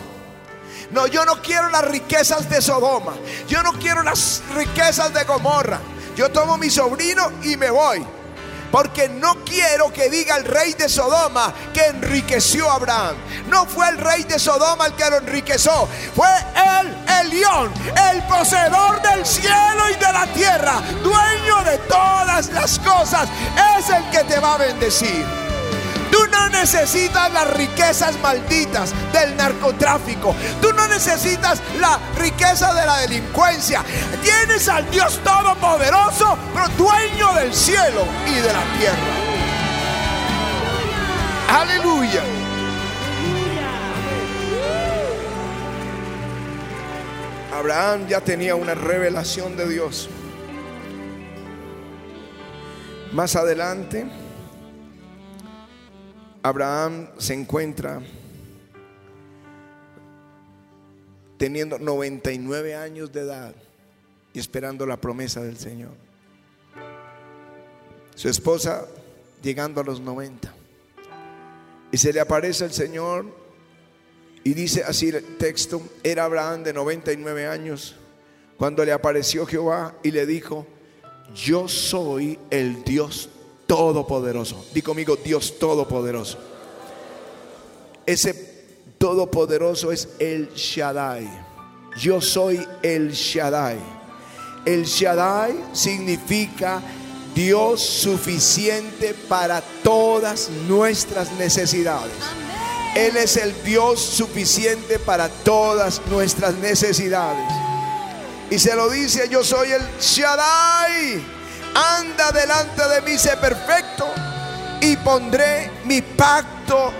no, 0.90 1.06
yo 1.06 1.24
no 1.24 1.40
quiero 1.40 1.70
las 1.70 1.88
riquezas 1.88 2.50
de 2.50 2.60
Sodoma, 2.60 3.14
yo 3.48 3.62
no 3.62 3.72
quiero 3.78 4.02
las 4.02 4.42
riquezas 4.54 5.14
de 5.14 5.24
Gomorra. 5.24 5.80
Yo 6.16 6.30
tomo 6.30 6.58
mi 6.58 6.70
sobrino 6.70 7.32
y 7.42 7.56
me 7.56 7.70
voy. 7.70 8.04
Porque 8.74 9.08
no 9.08 9.36
quiero 9.44 9.92
que 9.92 10.10
diga 10.10 10.36
el 10.36 10.44
rey 10.44 10.72
de 10.72 10.88
Sodoma 10.88 11.54
que 11.72 11.86
enriqueció 11.86 12.68
a 12.68 12.74
Abraham. 12.74 13.14
No 13.46 13.66
fue 13.66 13.88
el 13.88 13.98
rey 13.98 14.24
de 14.24 14.36
Sodoma 14.36 14.86
el 14.86 14.94
que 14.94 15.08
lo 15.10 15.18
enriqueció. 15.18 15.86
Fue 16.12 16.26
él, 16.80 16.92
el 17.20 17.30
león, 17.30 17.72
el 18.10 18.20
poseedor 18.24 19.00
del 19.00 19.24
cielo 19.24 19.90
y 19.92 19.94
de 19.94 20.12
la 20.12 20.26
tierra, 20.34 20.82
dueño 21.04 21.62
de 21.70 21.78
todas 21.86 22.48
las 22.48 22.80
cosas. 22.80 23.28
Es 23.78 23.90
el 23.90 24.10
que 24.10 24.24
te 24.24 24.40
va 24.40 24.54
a 24.54 24.58
bendecir. 24.58 25.43
Tú 26.14 26.20
no 26.30 26.48
necesitas 26.48 27.32
las 27.32 27.56
riquezas 27.56 28.16
malditas 28.20 28.94
del 29.12 29.36
narcotráfico. 29.36 30.32
Tú 30.62 30.72
no 30.72 30.86
necesitas 30.86 31.60
la 31.80 31.98
riqueza 32.16 32.72
de 32.72 32.86
la 32.86 32.98
delincuencia. 32.98 33.82
Tienes 34.22 34.68
al 34.68 34.88
Dios 34.92 35.18
Todopoderoso, 35.24 36.38
pero 36.54 36.68
dueño 36.78 37.34
del 37.34 37.52
cielo 37.52 38.06
y 38.28 38.34
de 38.34 38.52
la 38.52 38.62
tierra. 38.78 39.14
Aleluya. 41.48 42.22
Abraham 47.58 48.06
ya 48.06 48.20
tenía 48.20 48.54
una 48.54 48.76
revelación 48.76 49.56
de 49.56 49.68
Dios. 49.68 50.08
Más 53.10 53.34
adelante, 53.34 54.06
Abraham 56.44 57.08
se 57.16 57.32
encuentra 57.32 58.02
teniendo 61.38 61.78
99 61.78 62.74
años 62.74 63.10
de 63.10 63.20
edad 63.22 63.54
y 64.34 64.40
esperando 64.40 64.84
la 64.84 64.98
promesa 64.98 65.40
del 65.40 65.56
Señor. 65.56 65.92
Su 68.14 68.28
esposa 68.28 68.86
llegando 69.42 69.80
a 69.80 69.84
los 69.84 70.00
90. 70.00 70.54
Y 71.90 71.96
se 71.96 72.12
le 72.12 72.20
aparece 72.20 72.66
el 72.66 72.72
Señor 72.74 73.24
y 74.42 74.52
dice 74.52 74.84
así 74.84 75.08
el 75.08 75.38
texto, 75.38 75.80
era 76.02 76.26
Abraham 76.26 76.62
de 76.62 76.74
99 76.74 77.46
años 77.46 77.96
cuando 78.58 78.84
le 78.84 78.92
apareció 78.92 79.46
Jehová 79.46 79.94
y 80.02 80.10
le 80.10 80.26
dijo, 80.26 80.66
yo 81.34 81.68
soy 81.68 82.38
el 82.50 82.84
Dios 82.84 83.30
todopoderoso. 83.66 84.64
Di 84.72 84.82
conmigo, 84.82 85.16
Dios 85.16 85.58
todopoderoso. 85.58 86.38
Ese 88.06 88.34
todopoderoso 88.98 89.92
es 89.92 90.08
el 90.18 90.52
Shaddai. 90.54 91.28
Yo 91.96 92.20
soy 92.20 92.66
el 92.82 93.12
Shaddai. 93.12 93.78
El 94.64 94.84
Shaddai 94.84 95.54
significa 95.72 96.82
Dios 97.34 97.82
suficiente 97.82 99.14
para 99.28 99.62
todas 99.82 100.50
nuestras 100.68 101.32
necesidades. 101.32 102.12
Él 102.94 103.16
es 103.16 103.36
el 103.36 103.52
Dios 103.64 104.00
suficiente 104.00 104.98
para 104.98 105.28
todas 105.28 106.00
nuestras 106.10 106.54
necesidades. 106.54 107.52
Y 108.50 108.58
se 108.58 108.76
lo 108.76 108.88
dice, 108.88 109.28
yo 109.28 109.42
soy 109.42 109.72
el 109.72 109.82
Shaddai. 110.00 111.33
Anda 111.74 112.30
delante 112.32 112.88
de 112.88 113.00
mí, 113.02 113.18
sé 113.18 113.36
perfecto. 113.36 114.06
Y 114.80 114.96
pondré 114.96 115.70
mi 115.84 116.02
pacto 116.02 116.92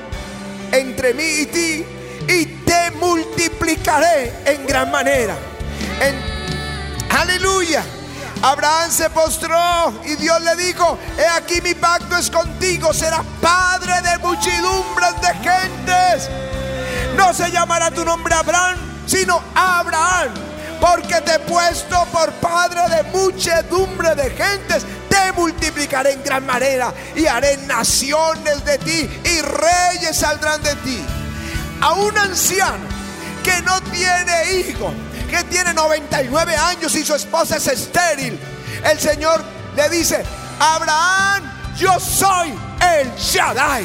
entre 0.73 1.15
mí 1.15 1.25
y 1.25 1.47
ti. 1.47 1.87
Y 2.29 2.47
te 2.65 2.91
multiplicaré 2.93 4.33
en 4.47 4.67
gran 4.67 4.91
manera. 4.91 5.37
aleluya. 7.11 7.85
Abraham 8.45 8.91
se 8.91 9.09
postró 9.09 10.03
y 10.05 10.17
Dios 10.17 10.39
le 10.43 10.55
dijo, 10.57 10.99
he 11.17 11.27
aquí 11.27 11.63
mi 11.63 11.75
pacto 11.75 12.15
es 12.19 12.31
contigo, 12.31 12.93
serás 12.93 13.25
padre 13.41 13.95
de 14.03 14.19
muchedumbres 14.19 15.19
de 15.23 15.29
gentes. 15.49 16.31
No 17.17 17.33
se 17.33 17.51
llamará 17.51 17.91
tu 17.91 18.05
nombre 18.05 18.35
Abraham, 18.35 18.77
sino 19.07 19.43
Abraham, 19.55 20.35
porque 20.81 21.21
te 21.21 21.35
he 21.35 21.39
puesto 21.41 22.05
por 22.13 22.33
padre 22.35 22.81
de 22.89 23.03
muchedumbre 23.05 24.15
de 24.15 24.31
gentes. 24.31 24.85
Te 25.09 25.33
multiplicaré 25.33 26.13
en 26.13 26.25
gran 26.25 26.45
manera 26.45 26.93
y 27.15 27.27
haré 27.27 27.57
naciones 27.67 28.65
de 28.65 28.79
ti 28.79 29.09
y 29.25 29.41
reyes 29.41 30.17
saldrán 30.17 30.63
de 30.63 30.75
ti. 30.77 31.01
A 31.81 31.93
un 31.95 32.17
anciano 32.17 32.87
que 33.43 33.61
no 33.63 33.81
tiene 33.83 34.53
hijo, 34.59 34.93
que 35.31 35.45
tiene 35.45 35.75
99 35.75 36.57
años 36.57 36.95
y 36.95 37.05
su 37.05 37.15
esposa 37.15 37.57
es 37.57 37.67
estéril, 37.69 38.39
el 38.85 38.99
Señor 38.99 39.45
le 39.77 39.89
dice, 39.89 40.25
Abraham, 40.59 41.43
yo 41.77 41.99
soy 42.01 42.55
el 43.01 43.15
Shaddai. 43.17 43.85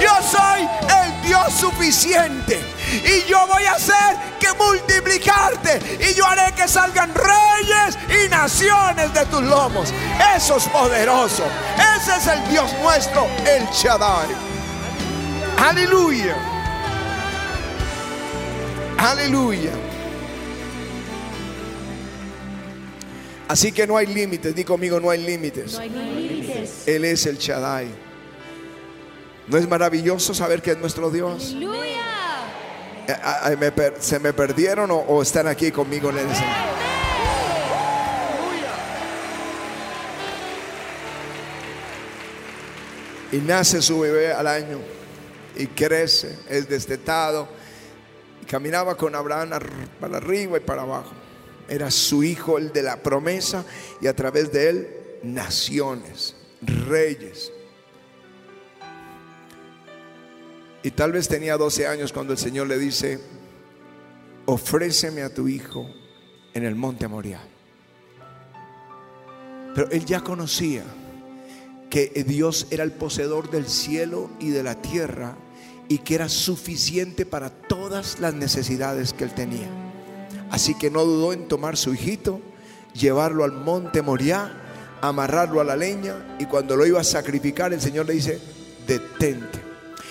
Yo 0.00 0.10
soy 0.22 0.68
el 1.02 1.22
Dios 1.22 1.52
suficiente. 1.52 2.60
Y 3.04 3.28
yo 3.28 3.46
voy 3.46 3.64
a 3.64 3.72
hacer 3.72 4.16
que 4.38 4.52
multiplicarte. 4.54 5.80
Y 6.00 6.14
yo 6.14 6.26
haré 6.26 6.52
que 6.54 6.66
salgan 6.66 7.12
reyes 7.14 7.98
y 8.08 8.28
naciones 8.28 9.12
de 9.14 9.26
tus 9.26 9.42
lomos. 9.42 9.92
Eso 10.36 10.56
es 10.56 10.68
poderoso. 10.68 11.44
Ese 11.96 12.16
es 12.16 12.26
el 12.26 12.48
Dios 12.50 12.72
nuestro, 12.82 13.26
el 13.46 13.66
Shaddai. 13.66 14.28
Aleluya. 15.58 16.36
Aleluya. 18.98 19.72
Así 23.48 23.72
que 23.72 23.86
no 23.86 23.96
hay 23.96 24.06
límites, 24.06 24.54
di 24.54 24.62
conmigo, 24.62 25.00
no 25.00 25.10
hay 25.10 25.22
límites. 25.22 25.72
No 25.72 25.80
hay 25.80 25.90
límites. 25.90 26.86
Él 26.86 27.04
es 27.04 27.26
el 27.26 27.36
Shaddai. 27.36 28.09
¿No 29.50 29.56
es 29.58 29.68
maravilloso 29.68 30.32
saber 30.32 30.62
que 30.62 30.70
es 30.72 30.78
nuestro 30.78 31.10
Dios? 31.10 31.50
Aleluya. 31.56 32.00
Eh, 33.08 33.16
ah, 33.20 33.50
¿Se 33.98 34.20
me 34.20 34.32
perdieron 34.32 34.90
o, 34.92 35.20
están 35.22 35.48
aquí 35.48 35.72
conmigo 35.72 36.10
en 36.10 36.18
el 36.18 36.28
Señor? 36.34 36.70
Y 43.32 43.36
nace 43.38 43.80
su 43.80 44.00
bebé 44.00 44.32
al 44.32 44.46
año 44.46 44.78
y 45.56 45.66
crece, 45.68 46.36
es 46.48 46.68
destetado. 46.68 47.48
Y 48.42 48.46
caminaba 48.46 48.96
con 48.96 49.14
Abraham 49.14 49.52
ar- 49.52 49.88
para 50.00 50.16
arriba 50.16 50.56
y 50.58 50.60
para 50.60 50.82
abajo. 50.82 51.12
Era 51.68 51.90
su 51.90 52.24
hijo, 52.24 52.58
el 52.58 52.72
de 52.72 52.82
la 52.82 52.96
promesa, 52.96 53.64
y 54.00 54.08
a 54.08 54.16
través 54.16 54.50
de 54.50 54.68
él, 54.68 54.88
naciones, 55.22 56.34
reyes. 56.60 57.52
Y 60.82 60.92
tal 60.92 61.12
vez 61.12 61.28
tenía 61.28 61.56
12 61.56 61.86
años 61.86 62.12
cuando 62.12 62.32
el 62.32 62.38
Señor 62.38 62.66
le 62.66 62.78
dice, 62.78 63.20
ofréceme 64.46 65.22
a 65.22 65.32
tu 65.32 65.46
hijo 65.46 65.88
en 66.54 66.64
el 66.64 66.74
monte 66.74 67.06
Moriah. 67.06 67.42
Pero 69.74 69.90
él 69.90 70.04
ya 70.04 70.20
conocía 70.20 70.84
que 71.90 72.08
Dios 72.26 72.66
era 72.70 72.84
el 72.84 72.92
poseedor 72.92 73.50
del 73.50 73.66
cielo 73.66 74.30
y 74.38 74.50
de 74.50 74.62
la 74.62 74.80
tierra 74.80 75.36
y 75.88 75.98
que 75.98 76.14
era 76.14 76.28
suficiente 76.28 77.26
para 77.26 77.50
todas 77.50 78.20
las 78.20 78.34
necesidades 78.34 79.12
que 79.12 79.24
él 79.24 79.34
tenía. 79.34 79.68
Así 80.50 80.74
que 80.74 80.90
no 80.90 81.04
dudó 81.04 81.32
en 81.32 81.46
tomar 81.46 81.76
su 81.76 81.92
hijito, 81.92 82.40
llevarlo 82.94 83.44
al 83.44 83.52
monte 83.52 84.02
Moriah, 84.02 84.52
amarrarlo 85.00 85.60
a 85.60 85.64
la 85.64 85.76
leña 85.76 86.36
y 86.38 86.46
cuando 86.46 86.76
lo 86.76 86.86
iba 86.86 87.00
a 87.00 87.04
sacrificar 87.04 87.72
el 87.72 87.80
Señor 87.80 88.06
le 88.06 88.14
dice, 88.14 88.40
detente. 88.86 89.59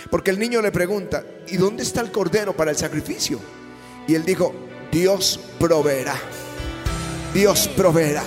Porque 0.09 0.31
el 0.31 0.39
niño 0.39 0.61
le 0.61 0.71
pregunta, 0.71 1.23
¿y 1.47 1.57
dónde 1.57 1.83
está 1.83 2.01
el 2.01 2.11
cordero 2.11 2.55
para 2.55 2.71
el 2.71 2.77
sacrificio? 2.77 3.39
Y 4.07 4.15
él 4.15 4.25
dijo, 4.25 4.53
Dios 4.91 5.39
proveerá. 5.59 6.15
Dios 7.33 7.67
proveerá. 7.75 8.23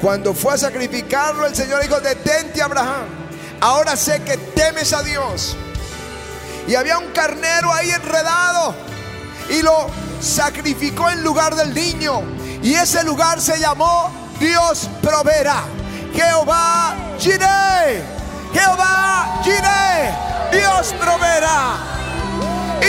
Cuando 0.00 0.34
fue 0.34 0.54
a 0.54 0.58
sacrificarlo, 0.58 1.46
el 1.46 1.54
Señor 1.54 1.82
dijo, 1.82 2.00
detente 2.00 2.60
Abraham. 2.62 3.06
Ahora 3.60 3.96
sé 3.96 4.22
que 4.22 4.36
temes 4.36 4.92
a 4.92 5.02
Dios. 5.02 5.56
Y 6.66 6.74
había 6.74 6.98
un 6.98 7.10
carnero 7.12 7.72
ahí 7.72 7.90
enredado. 7.90 8.74
Y 9.50 9.62
lo 9.62 9.88
sacrificó 10.20 11.10
en 11.10 11.22
lugar 11.22 11.54
del 11.54 11.74
niño. 11.74 12.22
Y 12.62 12.74
ese 12.74 13.04
lugar 13.04 13.40
se 13.40 13.58
llamó 13.58 14.10
Dios 14.38 14.88
proveerá. 15.00 15.62
Jehová 16.12 16.96
Jireh. 17.18 18.02
Jehová 18.52 19.40
Jireh. 19.42 20.37
Dios 20.52 20.94
proveerá. 21.00 21.76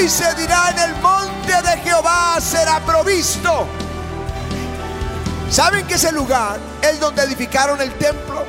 Y 0.01 0.07
se 0.07 0.33
dirá 0.35 0.69
en 0.71 0.79
el 0.79 0.95
monte 0.97 1.53
de 1.61 1.77
Jehová 1.83 2.37
será 2.39 2.79
provisto. 2.81 3.67
¿Saben 5.49 5.85
que 5.87 5.95
ese 5.95 6.11
lugar 6.11 6.59
es 6.81 6.99
donde 6.99 7.23
edificaron 7.23 7.81
el 7.81 7.91
templo? 7.97 8.45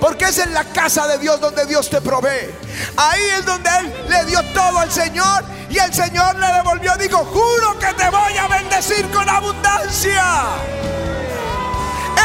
Porque 0.00 0.24
es 0.24 0.38
en 0.38 0.52
la 0.52 0.64
casa 0.64 1.06
de 1.06 1.18
Dios 1.18 1.40
donde 1.40 1.66
Dios 1.66 1.88
te 1.88 2.00
provee. 2.00 2.50
Ahí 2.96 3.22
es 3.38 3.44
donde 3.44 3.70
Él 3.78 4.06
le 4.08 4.24
dio 4.24 4.42
todo 4.52 4.78
al 4.78 4.90
Señor 4.90 5.44
y 5.70 5.78
el 5.78 5.92
Señor 5.94 6.36
le 6.36 6.46
devolvió. 6.46 6.96
Digo, 6.96 7.18
juro 7.18 7.78
que 7.78 7.92
te 7.94 8.10
voy 8.10 8.36
a 8.36 8.48
bendecir 8.48 9.08
con 9.10 9.28
abundancia. 9.28 10.24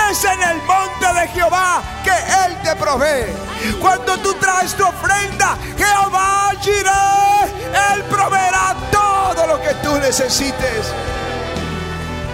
Es 0.10 0.24
en 0.24 0.42
el 0.42 0.58
monte 0.64 1.20
de 1.20 1.28
Jehová 1.30 1.84
que 2.04 2.12
Él 2.12 2.58
te 2.64 2.76
provee. 2.76 3.34
Cuando 3.80 4.18
tú 4.20 4.34
traes 4.36 4.74
tu 4.76 4.84
ofrenda, 4.84 5.58
Jehová 5.78 6.52
Jireh, 6.62 7.94
Él 7.94 8.04
proveerá 8.04 8.76
todo 8.92 9.48
lo 9.48 9.62
que 9.62 9.74
tú 9.84 9.98
necesites. 10.00 10.94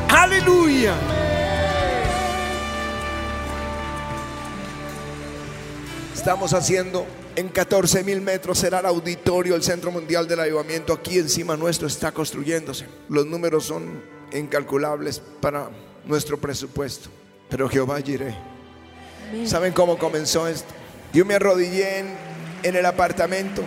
Aleluya. 0.09 0.93
Estamos 6.13 6.53
haciendo 6.53 7.05
en 7.35 7.49
14 7.49 8.03
mil 8.03 8.21
metros 8.21 8.59
será 8.59 8.79
el 8.79 8.85
auditorio, 8.85 9.55
el 9.55 9.63
Centro 9.63 9.91
Mundial 9.91 10.27
del 10.27 10.39
Avivamiento. 10.39 10.93
Aquí 10.93 11.17
encima 11.17 11.57
nuestro 11.57 11.87
está 11.87 12.11
construyéndose. 12.11 12.85
Los 13.09 13.25
números 13.25 13.65
son 13.65 14.03
incalculables 14.31 15.19
para 15.41 15.69
nuestro 16.05 16.37
presupuesto. 16.37 17.09
Pero 17.49 17.69
Jehová 17.69 17.99
iré. 17.99 18.35
¿Saben 19.45 19.73
cómo 19.73 19.97
comenzó 19.97 20.47
esto? 20.47 20.73
Yo 21.13 21.25
me 21.25 21.35
arrodillé 21.35 21.99
en, 21.99 22.15
en 22.63 22.75
el 22.75 22.85
apartamento 22.85 23.63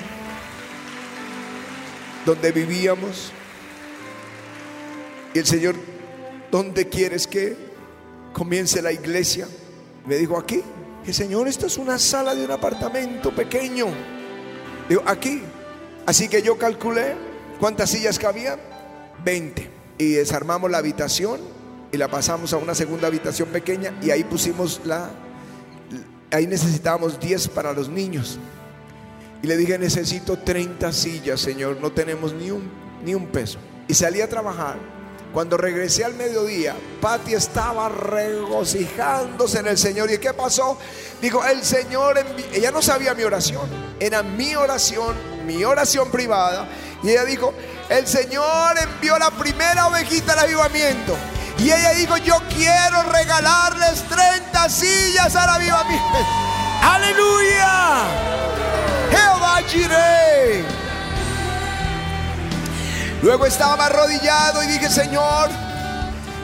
donde 2.24 2.52
vivíamos. 2.52 3.32
Y 5.32 5.38
el 5.38 5.46
Señor, 5.46 5.76
¿dónde 6.50 6.88
quieres 6.88 7.26
que 7.26 7.56
comience 8.32 8.82
la 8.82 8.92
iglesia? 8.92 9.46
Me 10.06 10.16
dijo, 10.16 10.38
aquí 10.38 10.62
que 11.06 11.12
Señor, 11.12 11.46
esto 11.46 11.66
es 11.66 11.78
una 11.78 12.00
sala 12.00 12.34
de 12.34 12.44
un 12.44 12.50
apartamento 12.50 13.32
pequeño. 13.32 13.86
Digo, 14.88 15.02
aquí. 15.06 15.40
Así 16.04 16.28
que 16.28 16.42
yo 16.42 16.58
calculé 16.58 17.14
cuántas 17.60 17.90
sillas 17.90 18.18
cabían. 18.18 18.58
20. 19.24 19.70
Y 19.98 20.14
desarmamos 20.14 20.68
la 20.68 20.78
habitación 20.78 21.40
y 21.92 21.96
la 21.96 22.08
pasamos 22.08 22.52
a 22.52 22.56
una 22.56 22.74
segunda 22.74 23.08
habitación 23.08 23.48
pequeña 23.48 23.92
y 24.02 24.10
ahí 24.10 24.24
pusimos 24.24 24.80
la... 24.84 25.10
Ahí 26.32 26.46
necesitábamos 26.46 27.20
10 27.20 27.48
para 27.48 27.72
los 27.72 27.88
niños. 27.88 28.38
Y 29.42 29.46
le 29.46 29.56
dije, 29.56 29.78
necesito 29.78 30.38
30 30.38 30.92
sillas, 30.92 31.40
Señor, 31.40 31.78
no 31.80 31.92
tenemos 31.92 32.32
ni 32.32 32.50
un, 32.50 32.68
ni 33.04 33.14
un 33.14 33.26
peso. 33.26 33.58
Y 33.86 33.94
salí 33.94 34.20
a 34.20 34.28
trabajar 34.28 34.76
cuando 35.36 35.58
regresé 35.58 36.02
al 36.02 36.14
mediodía, 36.14 36.74
Patti 36.98 37.34
estaba 37.34 37.90
regocijándose 37.90 39.58
en 39.58 39.66
el 39.66 39.76
Señor. 39.76 40.10
¿Y 40.10 40.16
qué 40.16 40.32
pasó? 40.32 40.78
Dijo, 41.20 41.44
el 41.44 41.62
Señor, 41.62 42.18
ella 42.54 42.70
no 42.70 42.80
sabía 42.80 43.12
mi 43.12 43.22
oración, 43.22 43.68
era 44.00 44.22
mi 44.22 44.56
oración, 44.56 45.14
mi 45.44 45.62
oración 45.62 46.10
privada. 46.10 46.66
Y 47.02 47.10
ella 47.10 47.26
dijo, 47.26 47.52
el 47.90 48.06
Señor 48.06 48.78
envió 48.78 49.18
la 49.18 49.30
primera 49.30 49.88
ovejita 49.88 50.32
al 50.32 50.38
avivamiento. 50.38 51.14
Y 51.58 51.64
ella 51.64 51.92
dijo, 51.94 52.16
yo 52.18 52.36
quiero 52.54 53.02
regalarles 53.04 54.02
30 54.08 54.68
sillas 54.68 55.34
al 55.34 55.48
avivamiento. 55.48 56.18
Aleluya. 56.82 58.04
Jehová 59.10 59.60
Jireh. 59.66 60.64
Luego 63.22 63.46
estaba 63.46 63.86
arrodillado 63.86 64.62
y 64.62 64.66
dije, 64.66 64.90
Señor, 64.90 65.50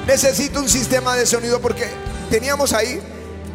necesito 0.07 0.61
un 0.61 0.69
sistema 0.69 1.15
de 1.15 1.27
sonido 1.27 1.61
porque 1.61 1.89
teníamos 2.31 2.73
ahí 2.73 3.01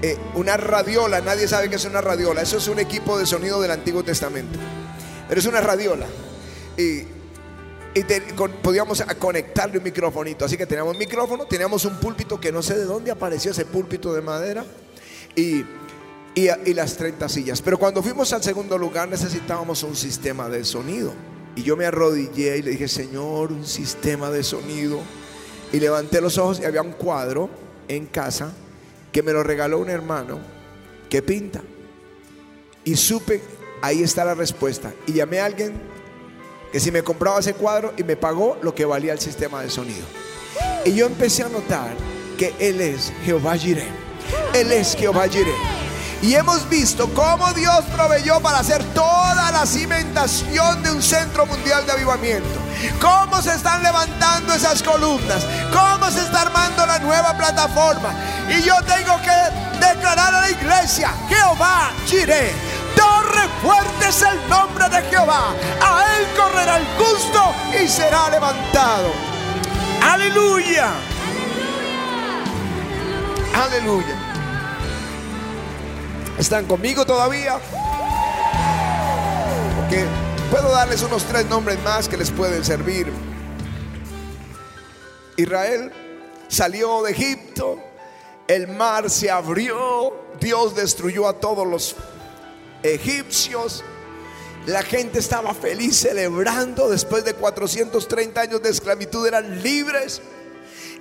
eh, 0.03 0.17
una 0.35 0.57
radiola. 0.57 1.21
Nadie 1.21 1.47
sabe 1.47 1.69
qué 1.69 1.77
es 1.77 1.85
una 1.85 2.01
radiola. 2.01 2.41
Eso 2.41 2.57
es 2.57 2.67
un 2.67 2.79
equipo 2.79 3.17
de 3.17 3.25
sonido 3.25 3.59
del 3.59 3.71
Antiguo 3.71 4.03
Testamento. 4.03 4.59
Pero 5.27 5.39
es 5.39 5.45
una 5.47 5.59
radiola. 5.59 6.05
Y, 6.77 7.16
podíamos 8.61 9.03
conectarle 9.19 9.77
un 9.77 9.83
microfonito. 9.83 10.45
Así 10.45 10.57
que 10.57 10.65
teníamos 10.65 10.93
un 10.93 10.99
micrófono, 10.99 11.45
teníamos 11.45 11.85
un 11.85 11.97
púlpito 11.99 12.39
que 12.39 12.51
no 12.51 12.61
sé 12.61 12.77
de 12.77 12.85
dónde 12.85 13.11
apareció 13.11 13.51
ese 13.51 13.65
púlpito 13.65 14.13
de 14.13 14.21
madera. 14.21 14.65
Y, 15.35 15.63
y 16.35 16.73
las 16.73 16.97
30 16.97 17.29
sillas. 17.29 17.61
Pero 17.61 17.77
cuando 17.79 18.03
fuimos 18.03 18.31
al 18.33 18.43
segundo 18.43 18.77
lugar 18.77 19.07
necesitábamos 19.07 19.83
un 19.83 19.95
sistema 19.95 20.49
de 20.49 20.63
sonido. 20.63 21.13
Y 21.55 21.63
yo 21.63 21.75
me 21.75 21.85
arrodillé 21.85 22.57
y 22.57 22.61
le 22.61 22.71
dije, 22.71 22.87
Señor, 22.87 23.51
un 23.51 23.65
sistema 23.65 24.29
de 24.29 24.43
sonido. 24.43 24.99
Y 25.73 25.79
levanté 25.79 26.21
los 26.21 26.37
ojos 26.37 26.59
y 26.59 26.65
había 26.65 26.81
un 26.81 26.93
cuadro 26.93 27.49
en 27.87 28.05
casa 28.05 28.53
que 29.11 29.23
me 29.23 29.33
lo 29.33 29.41
regaló 29.43 29.79
un 29.79 29.89
hermano 29.89 30.39
que 31.09 31.21
pinta. 31.21 31.61
Y 32.83 32.95
supe, 32.95 33.41
ahí 33.81 34.03
está 34.03 34.23
la 34.23 34.35
respuesta. 34.35 34.93
Y 35.07 35.13
llamé 35.13 35.39
a 35.39 35.45
alguien 35.45 35.73
que 36.71 36.79
si 36.79 36.91
me 36.91 37.03
compraba 37.03 37.39
ese 37.39 37.53
cuadro 37.53 37.93
y 37.97 38.03
me 38.03 38.15
pagó 38.15 38.57
lo 38.61 38.73
que 38.75 38.85
valía 38.85 39.13
el 39.13 39.19
sistema 39.19 39.61
de 39.61 39.69
sonido. 39.69 40.05
Y 40.85 40.93
yo 40.93 41.05
empecé 41.05 41.43
a 41.43 41.49
notar 41.49 41.95
que 42.37 42.53
Él 42.59 42.81
es 42.81 43.11
Jehová 43.23 43.57
Jireh. 43.57 43.87
Él 44.53 44.71
es 44.71 44.95
Jehová 44.95 45.27
Jireh. 45.27 45.77
Y 46.21 46.33
hemos 46.33 46.67
visto 46.67 47.07
cómo 47.13 47.53
Dios 47.53 47.85
proveyó 47.93 48.39
para 48.39 48.59
hacer 48.59 48.83
toda 48.93 49.51
la 49.51 49.65
cimentación 49.65 50.81
de 50.81 50.91
un 50.91 51.01
centro 51.01 51.45
mundial 51.45 51.85
de 51.85 51.91
avivamiento. 51.91 52.59
Cómo 52.99 53.41
se 53.41 53.53
están 53.53 53.83
levantando 53.83 54.53
esas 54.53 54.81
columnas. 54.81 55.45
Cómo 55.71 56.09
se 56.09 56.21
está 56.21 56.41
armando 56.41 56.85
la 56.85 56.99
nueva 56.99 57.37
plataforma. 57.37 58.13
Y 58.49 58.63
yo 58.63 58.75
tengo 58.83 59.19
que 59.21 59.85
declarar 59.85 60.33
a 60.33 60.41
la 60.41 60.49
iglesia, 60.49 61.13
Jehová 61.29 61.91
Jireh. 62.07 62.76
Torre 62.97 63.47
fuerte 63.61 64.07
es 64.09 64.21
el 64.21 64.49
nombre 64.49 64.89
de 64.89 65.01
Jehová. 65.03 65.53
A 65.81 66.17
él 66.17 66.27
correrá 66.35 66.77
el 66.77 66.85
justo 66.97 67.53
y 67.81 67.87
será 67.87 68.29
levantado. 68.29 69.11
Aleluya. 70.01 70.91
Aleluya. 73.53 74.15
¿Están 76.37 76.65
conmigo 76.65 77.05
todavía? 77.05 77.59
Porque 79.75 80.05
puedo 80.51 80.71
darles 80.71 81.01
unos 81.01 81.23
tres 81.23 81.45
nombres 81.47 81.81
más 81.83 82.07
que 82.07 82.17
les 82.17 82.29
pueden 82.29 82.63
servir. 82.63 83.11
Israel 85.35 85.91
salió 86.47 87.03
de 87.03 87.11
Egipto, 87.11 87.79
el 88.47 88.67
mar 88.67 89.09
se 89.09 89.29
abrió, 89.31 90.13
Dios 90.39 90.75
destruyó 90.75 91.27
a 91.27 91.33
todos 91.33 91.65
los 91.65 91.95
egipcios. 92.83 93.83
La 94.65 94.83
gente 94.83 95.19
estaba 95.19 95.53
feliz 95.53 95.97
celebrando 95.97 96.89
después 96.89 97.23
de 97.23 97.33
430 97.33 98.41
años 98.41 98.61
de 98.61 98.69
esclavitud, 98.69 99.25
eran 99.25 99.63
libres 99.63 100.21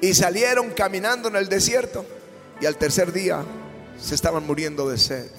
y 0.00 0.14
salieron 0.14 0.70
caminando 0.70 1.28
en 1.28 1.36
el 1.36 1.48
desierto. 1.48 2.04
Y 2.60 2.66
al 2.66 2.76
tercer 2.76 3.12
día 3.12 3.44
se 4.00 4.14
estaban 4.14 4.46
muriendo 4.46 4.88
de 4.88 4.98
sed. 4.98 5.30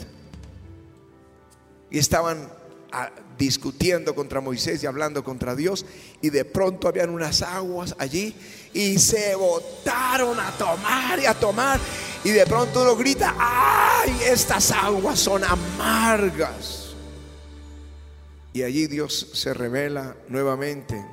Y 1.89 2.00
estaban 2.00 2.52
ah, 2.91 3.12
discutiendo 3.38 4.15
contra 4.15 4.41
Moisés 4.41 4.84
y 4.84 4.86
hablando 4.86 5.23
contra 5.23 5.56
Dios. 5.56 5.86
Y 6.21 6.30
de 6.30 6.45
pronto 6.45 6.88
habían 6.88 7.10
unas 7.10 7.41
aguas 7.41 7.95
allí 8.00 8.36
y 8.73 8.97
se 9.00 9.36
botaron 9.36 10.39
a 10.39 10.52
tomar 10.58 11.19
y 11.19 11.26
a 11.26 11.34
tomar. 11.34 11.80
Y 12.23 12.32
de 12.32 12.45
pronto 12.45 12.82
uno 12.82 12.95
grita, 12.95 13.36
¡ay! 13.38 14.17
Estas 14.30 14.71
aguas 14.71 15.19
son 15.19 15.43
amargas. 15.43 16.95
Y 18.54 18.63
allí 18.63 18.88
Dios 18.88 19.30
se 19.34 19.54
revela 19.54 20.15
nuevamente 20.30 21.04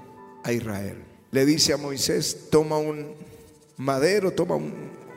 a 0.43 0.53
Israel. 0.53 1.05
Le 1.31 1.45
dice 1.45 1.73
a 1.73 1.77
Moisés, 1.77 2.49
toma 2.51 2.79
un 2.79 3.15
madero, 3.77 4.33
toma 4.33 4.55
un, 4.55 4.73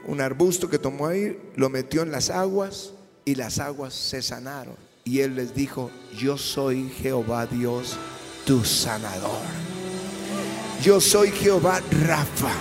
un 0.07 0.21
arbusto 0.21 0.69
que 0.69 0.79
tomó 0.79 1.07
ahí, 1.07 1.39
lo 1.55 1.69
metió 1.69 2.01
en 2.01 2.11
las 2.11 2.29
aguas 2.29 2.93
y 3.23 3.35
las 3.35 3.59
aguas 3.59 3.93
se 3.93 4.21
sanaron. 4.21 4.86
Y 5.07 5.21
él 5.21 5.35
les 5.35 5.55
dijo, 5.55 5.89
yo 6.19 6.37
soy 6.37 6.93
Jehová 7.01 7.45
Dios, 7.45 7.95
tu 8.45 8.65
sanador. 8.65 9.39
Yo 10.83 10.99
soy 10.99 11.31
Jehová 11.31 11.79
Rafa, 12.05 12.51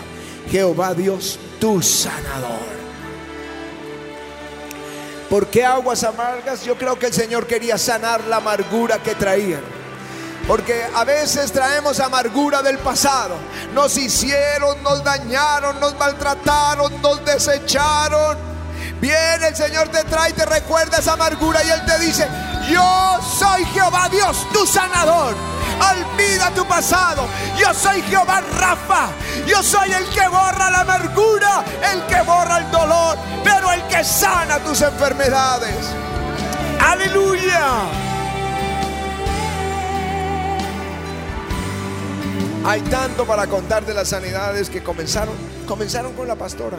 Jehová 0.49 0.95
Dios, 0.95 1.41
tu 1.59 1.83
sanador. 1.83 2.77
¿Por 5.29 5.49
qué 5.49 5.65
aguas 5.65 6.05
amargas? 6.05 6.65
Yo 6.65 6.79
creo 6.79 6.97
que 6.97 7.07
el 7.07 7.13
Señor 7.13 7.49
quería 7.49 7.79
sanar 7.79 8.23
la 8.29 8.37
amargura 8.37 9.03
que 9.03 9.17
traían. 9.17 9.63
Porque 10.47 10.85
a 10.95 11.03
veces 11.03 11.51
traemos 11.51 11.99
amargura 11.99 12.63
del 12.63 12.79
pasado. 12.79 13.35
Nos 13.75 13.99
hicieron, 13.99 14.81
nos 14.85 15.03
dañaron, 15.03 15.81
nos 15.81 15.99
maltrataron, 15.99 17.03
nos 17.03 17.25
desecharon. 17.25 18.56
Viene 19.01 19.49
el 19.49 19.57
Señor 19.57 19.89
te 19.89 20.05
trae 20.05 20.31
y 20.31 20.33
te 20.33 20.47
recuerda 20.47 20.99
esa 20.99 21.13
amargura 21.13 21.63
y 21.65 21.71
Él 21.71 21.85
te 21.85 21.99
dice, 21.99 22.27
yo 22.71 23.19
soy 23.39 23.65
Jehová 23.67 24.09
Dios, 24.09 24.47
tu 24.53 24.67
sanador. 24.67 25.35
Olvida 25.79 26.51
tu 26.53 26.65
pasado. 26.67 27.27
Yo 27.59 27.73
soy 27.75 28.01
Jehová 28.03 28.41
Rafa. 28.59 29.09
Yo 29.47 29.63
soy 29.63 29.93
el 29.93 30.07
que 30.07 30.27
borra 30.29 30.71
la 30.71 30.81
amargura, 30.81 31.65
el 31.93 32.03
que 32.07 32.23
borra 32.23 32.59
el 32.59 32.71
dolor, 32.71 33.19
pero 33.45 33.71
el 33.73 33.83
que 33.89 34.03
sana 34.03 34.59
tus 34.61 34.81
enfermedades. 34.81 35.77
Aleluya. 36.81 37.83
Hay 42.65 42.81
tanto 42.83 43.27
para 43.27 43.47
contar 43.47 43.85
de 43.85 43.95
las 43.95 44.09
sanidades 44.09 44.71
que 44.71 44.83
comenzaron, 44.83 45.35
comenzaron 45.67 46.15
con 46.15 46.27
la 46.27 46.35
pastora. 46.35 46.79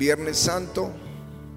Viernes 0.00 0.38
Santo, 0.38 0.90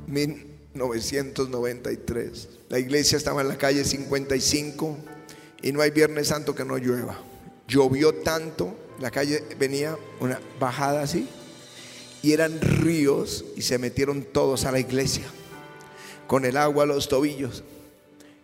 1993. 0.07 2.49
La 2.67 2.77
iglesia 2.77 3.17
estaba 3.17 3.41
en 3.41 3.47
la 3.47 3.57
calle 3.57 3.85
55 3.85 4.97
y 5.61 5.71
no 5.71 5.81
hay 5.81 5.91
Viernes 5.91 6.27
Santo 6.27 6.53
que 6.53 6.65
no 6.65 6.77
llueva. 6.77 7.17
Llovió 7.69 8.15
tanto, 8.15 8.75
la 8.99 9.11
calle 9.11 9.45
venía 9.57 9.97
una 10.19 10.41
bajada 10.59 11.03
así 11.03 11.29
y 12.21 12.33
eran 12.33 12.59
ríos 12.59 13.45
y 13.55 13.61
se 13.61 13.77
metieron 13.77 14.23
todos 14.23 14.65
a 14.65 14.73
la 14.73 14.81
iglesia. 14.81 15.23
con 16.27 16.43
el 16.43 16.57
agua 16.57 16.83
a 16.83 16.87
los 16.87 17.07
tobillos. 17.07 17.63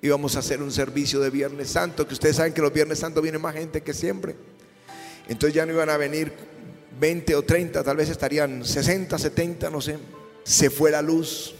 Íbamos 0.01 0.37
a 0.37 0.39
hacer 0.39 0.61
un 0.61 0.71
servicio 0.71 1.19
de 1.19 1.29
Viernes 1.29 1.71
Santo, 1.71 2.07
que 2.07 2.13
ustedes 2.13 2.37
saben 2.37 2.53
que 2.53 2.61
los 2.61 2.71
Viernes 2.71 2.99
Santos 2.99 3.21
viene 3.21 3.37
más 3.37 3.53
gente 3.53 3.81
que 3.81 3.93
siempre. 3.93 4.37
Entonces 5.27 5.53
ya 5.53 5.65
no 5.65 5.73
iban 5.73 5.89
a 5.89 5.97
venir 5.97 6.31
20 6.99 7.35
o 7.35 7.43
30, 7.43 7.83
tal 7.83 7.97
vez 7.97 8.09
estarían 8.09 8.65
60, 8.65 9.17
70, 9.17 9.69
no 9.69 9.81
sé. 9.81 9.97
Se 10.43 10.69
fue 10.69 10.91
la 10.91 11.01
luz. 11.01 11.55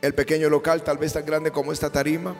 El 0.00 0.14
pequeño 0.14 0.48
local, 0.48 0.82
tal 0.82 0.98
vez 0.98 1.12
tan 1.12 1.26
grande 1.26 1.50
como 1.50 1.72
esta 1.72 1.90
tarima. 1.90 2.34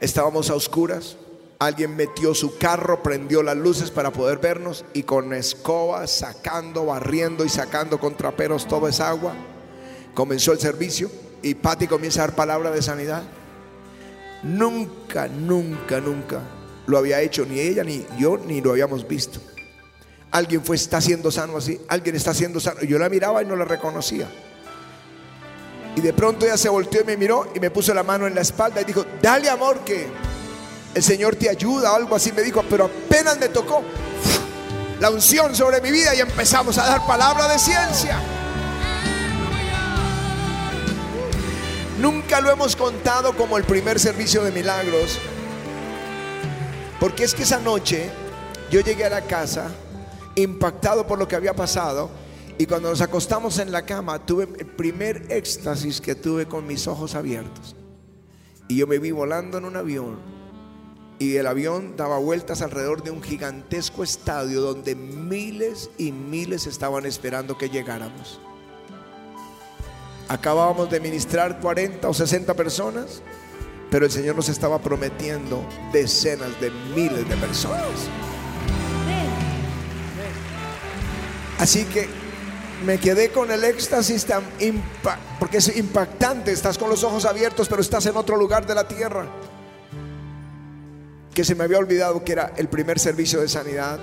Estábamos 0.00 0.50
a 0.50 0.54
oscuras. 0.54 1.16
Alguien 1.58 1.94
metió 1.94 2.34
su 2.34 2.56
carro, 2.56 3.02
prendió 3.02 3.42
las 3.42 3.56
luces 3.56 3.90
para 3.90 4.12
poder 4.12 4.38
vernos 4.38 4.84
y 4.94 5.02
con 5.02 5.34
escoba 5.34 6.06
sacando, 6.06 6.86
barriendo 6.86 7.44
y 7.44 7.50
sacando 7.50 7.98
con 7.98 8.16
traperos 8.16 8.66
toda 8.66 8.88
esa 8.88 9.10
agua. 9.10 9.34
Comenzó 10.14 10.52
el 10.52 10.58
servicio 10.58 11.10
y 11.42 11.54
Patti 11.54 11.86
comienza 11.86 12.22
a 12.22 12.28
dar 12.28 12.36
palabra 12.36 12.70
de 12.70 12.80
sanidad. 12.80 13.24
Nunca, 14.42 15.28
nunca, 15.28 16.00
nunca 16.00 16.40
lo 16.86 16.98
había 16.98 17.20
hecho 17.20 17.44
ni 17.44 17.60
ella 17.60 17.84
ni 17.84 18.06
yo 18.18 18.38
ni 18.38 18.60
lo 18.60 18.70
habíamos 18.70 19.06
visto. 19.06 19.40
Alguien 20.30 20.64
fue 20.64 20.76
está 20.76 21.00
siendo 21.00 21.30
sano 21.30 21.56
así, 21.56 21.80
alguien 21.88 22.14
está 22.16 22.32
siendo 22.32 22.60
sano. 22.60 22.82
Yo 22.82 22.98
la 22.98 23.08
miraba 23.08 23.42
y 23.42 23.46
no 23.46 23.56
la 23.56 23.64
reconocía. 23.64 24.28
Y 25.96 26.00
de 26.00 26.12
pronto 26.12 26.46
ella 26.46 26.56
se 26.56 26.68
volteó 26.68 27.00
y 27.00 27.04
me 27.04 27.16
miró 27.16 27.50
y 27.54 27.60
me 27.60 27.70
puso 27.70 27.92
la 27.92 28.02
mano 28.02 28.26
en 28.26 28.34
la 28.34 28.42
espalda 28.42 28.80
y 28.80 28.84
dijo, 28.84 29.04
"Dale 29.20 29.50
amor 29.50 29.80
que 29.80 30.06
el 30.94 31.02
Señor 31.02 31.36
te 31.36 31.48
ayuda, 31.48 31.94
algo 31.94 32.16
así 32.16 32.32
me 32.32 32.42
dijo, 32.42 32.64
pero 32.68 32.86
apenas 32.86 33.38
me 33.38 33.48
tocó 33.48 33.82
la 34.98 35.10
unción 35.10 35.54
sobre 35.54 35.80
mi 35.80 35.90
vida 35.90 36.14
y 36.14 36.20
empezamos 36.20 36.78
a 36.78 36.86
dar 36.86 37.06
palabra 37.06 37.48
de 37.48 37.58
ciencia. 37.58 38.18
Nunca 42.00 42.40
lo 42.40 42.50
hemos 42.50 42.76
contado 42.76 43.36
como 43.36 43.56
el 43.56 43.64
primer 43.64 44.00
servicio 44.00 44.42
de 44.42 44.50
milagros, 44.50 45.18
porque 46.98 47.24
es 47.24 47.34
que 47.34 47.44
esa 47.44 47.60
noche 47.60 48.10
yo 48.70 48.80
llegué 48.80 49.04
a 49.04 49.10
la 49.10 49.22
casa 49.22 49.68
impactado 50.36 51.06
por 51.06 51.18
lo 51.18 51.28
que 51.28 51.36
había 51.36 51.54
pasado 51.54 52.10
y 52.58 52.66
cuando 52.66 52.90
nos 52.90 53.00
acostamos 53.00 53.58
en 53.58 53.72
la 53.72 53.86
cama 53.86 54.26
tuve 54.26 54.48
el 54.58 54.66
primer 54.66 55.26
éxtasis 55.30 56.00
que 56.00 56.14
tuve 56.14 56.46
con 56.46 56.66
mis 56.66 56.86
ojos 56.86 57.14
abiertos. 57.14 57.74
Y 58.68 58.76
yo 58.76 58.86
me 58.86 58.98
vi 58.98 59.10
volando 59.10 59.58
en 59.58 59.64
un 59.64 59.76
avión 59.76 60.18
y 61.18 61.36
el 61.36 61.46
avión 61.46 61.96
daba 61.96 62.18
vueltas 62.18 62.62
alrededor 62.62 63.02
de 63.02 63.10
un 63.10 63.22
gigantesco 63.22 64.02
estadio 64.02 64.60
donde 64.60 64.94
miles 64.94 65.90
y 65.98 66.12
miles 66.12 66.66
estaban 66.66 67.04
esperando 67.04 67.58
que 67.58 67.68
llegáramos. 67.68 68.40
Acabábamos 70.28 70.90
de 70.90 71.00
ministrar 71.00 71.60
40 71.60 72.08
o 72.08 72.14
60 72.14 72.54
personas, 72.54 73.20
pero 73.90 74.06
el 74.06 74.10
Señor 74.10 74.36
nos 74.36 74.48
estaba 74.48 74.78
prometiendo 74.78 75.62
decenas 75.92 76.58
de 76.60 76.70
miles 76.94 77.28
de 77.28 77.36
personas. 77.36 78.08
Así 81.60 81.84
que 81.84 82.08
me 82.84 82.98
quedé 82.98 83.30
con 83.30 83.50
el 83.50 83.62
éxtasis 83.62 84.24
tan 84.24 84.42
porque 85.38 85.58
es 85.58 85.76
impactante, 85.76 86.50
estás 86.50 86.78
con 86.78 86.88
los 86.88 87.04
ojos 87.04 87.26
abiertos, 87.26 87.68
pero 87.68 87.82
estás 87.82 88.06
en 88.06 88.16
otro 88.16 88.36
lugar 88.36 88.66
de 88.66 88.74
la 88.74 88.88
tierra 88.88 89.26
que 91.34 91.44
se 91.44 91.54
me 91.54 91.64
había 91.64 91.78
olvidado 91.78 92.24
que 92.24 92.32
era 92.32 92.52
el 92.56 92.68
primer 92.68 92.98
servicio 92.98 93.40
de 93.40 93.48
sanidad. 93.48 94.00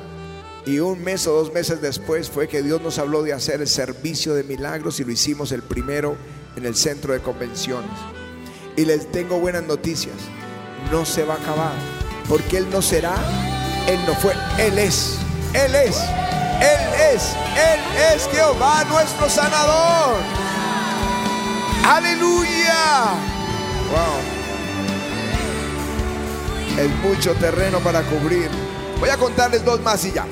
Y 0.66 0.80
un 0.80 1.04
mes 1.04 1.26
o 1.28 1.34
dos 1.34 1.54
meses 1.54 1.82
después 1.82 2.30
fue 2.30 2.48
que 2.48 2.62
Dios 2.62 2.82
nos 2.82 3.00
habló 3.00 3.24
de 3.24 3.34
hacer 3.34 3.62
el 3.62 3.68
servicio 3.68 4.34
de 4.34 4.44
milagros 4.44 5.00
y 5.00 5.06
lo 5.06 5.12
hicimos 5.12 5.52
el 5.52 5.62
primero 5.62 6.18
en 6.56 6.66
el 6.66 6.76
centro 6.76 7.14
de 7.14 7.20
convenciones. 7.22 7.92
Y 8.76 8.86
les 8.86 9.12
tengo 9.12 9.40
buenas 9.40 9.64
noticias. 9.64 10.16
No 10.92 11.06
se 11.06 11.24
va 11.24 11.36
a 11.36 11.38
acabar. 11.38 11.74
Porque 12.28 12.58
Él 12.58 12.68
no 12.70 12.82
será, 12.82 13.16
Él 13.88 14.00
no 14.06 14.14
fue, 14.16 14.34
Él 14.60 14.78
es. 14.78 15.18
Él 15.54 15.74
es. 15.76 15.98
Él 16.62 17.14
es. 17.14 17.36
Él 17.56 17.80
es 18.14 18.28
Jehová 18.30 18.84
nuestro 18.86 19.30
sanador. 19.30 20.18
Aleluya. 21.86 23.14
Wow 23.92 24.38
es 26.78 26.96
mucho 26.98 27.34
terreno 27.36 27.80
para 27.80 28.04
cubrir. 28.04 28.50
Voy 29.00 29.10
a 29.10 29.18
contarles 29.18 29.66
dos 29.66 29.82
más 29.82 30.06
y 30.06 30.12
ya. 30.12 30.28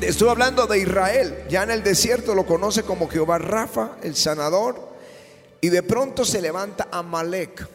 Estuve 0.00 0.30
hablando 0.30 0.66
de 0.66 0.78
Israel. 0.78 1.44
Ya 1.48 1.62
en 1.62 1.70
el 1.70 1.82
desierto 1.82 2.34
lo 2.34 2.46
conoce 2.46 2.82
como 2.82 3.08
Jehová 3.08 3.38
Rafa, 3.38 3.96
el 4.02 4.16
sanador. 4.16 4.94
Y 5.60 5.68
de 5.68 5.82
pronto 5.82 6.24
se 6.24 6.40
levanta 6.40 6.88
Amalek. 6.90 7.66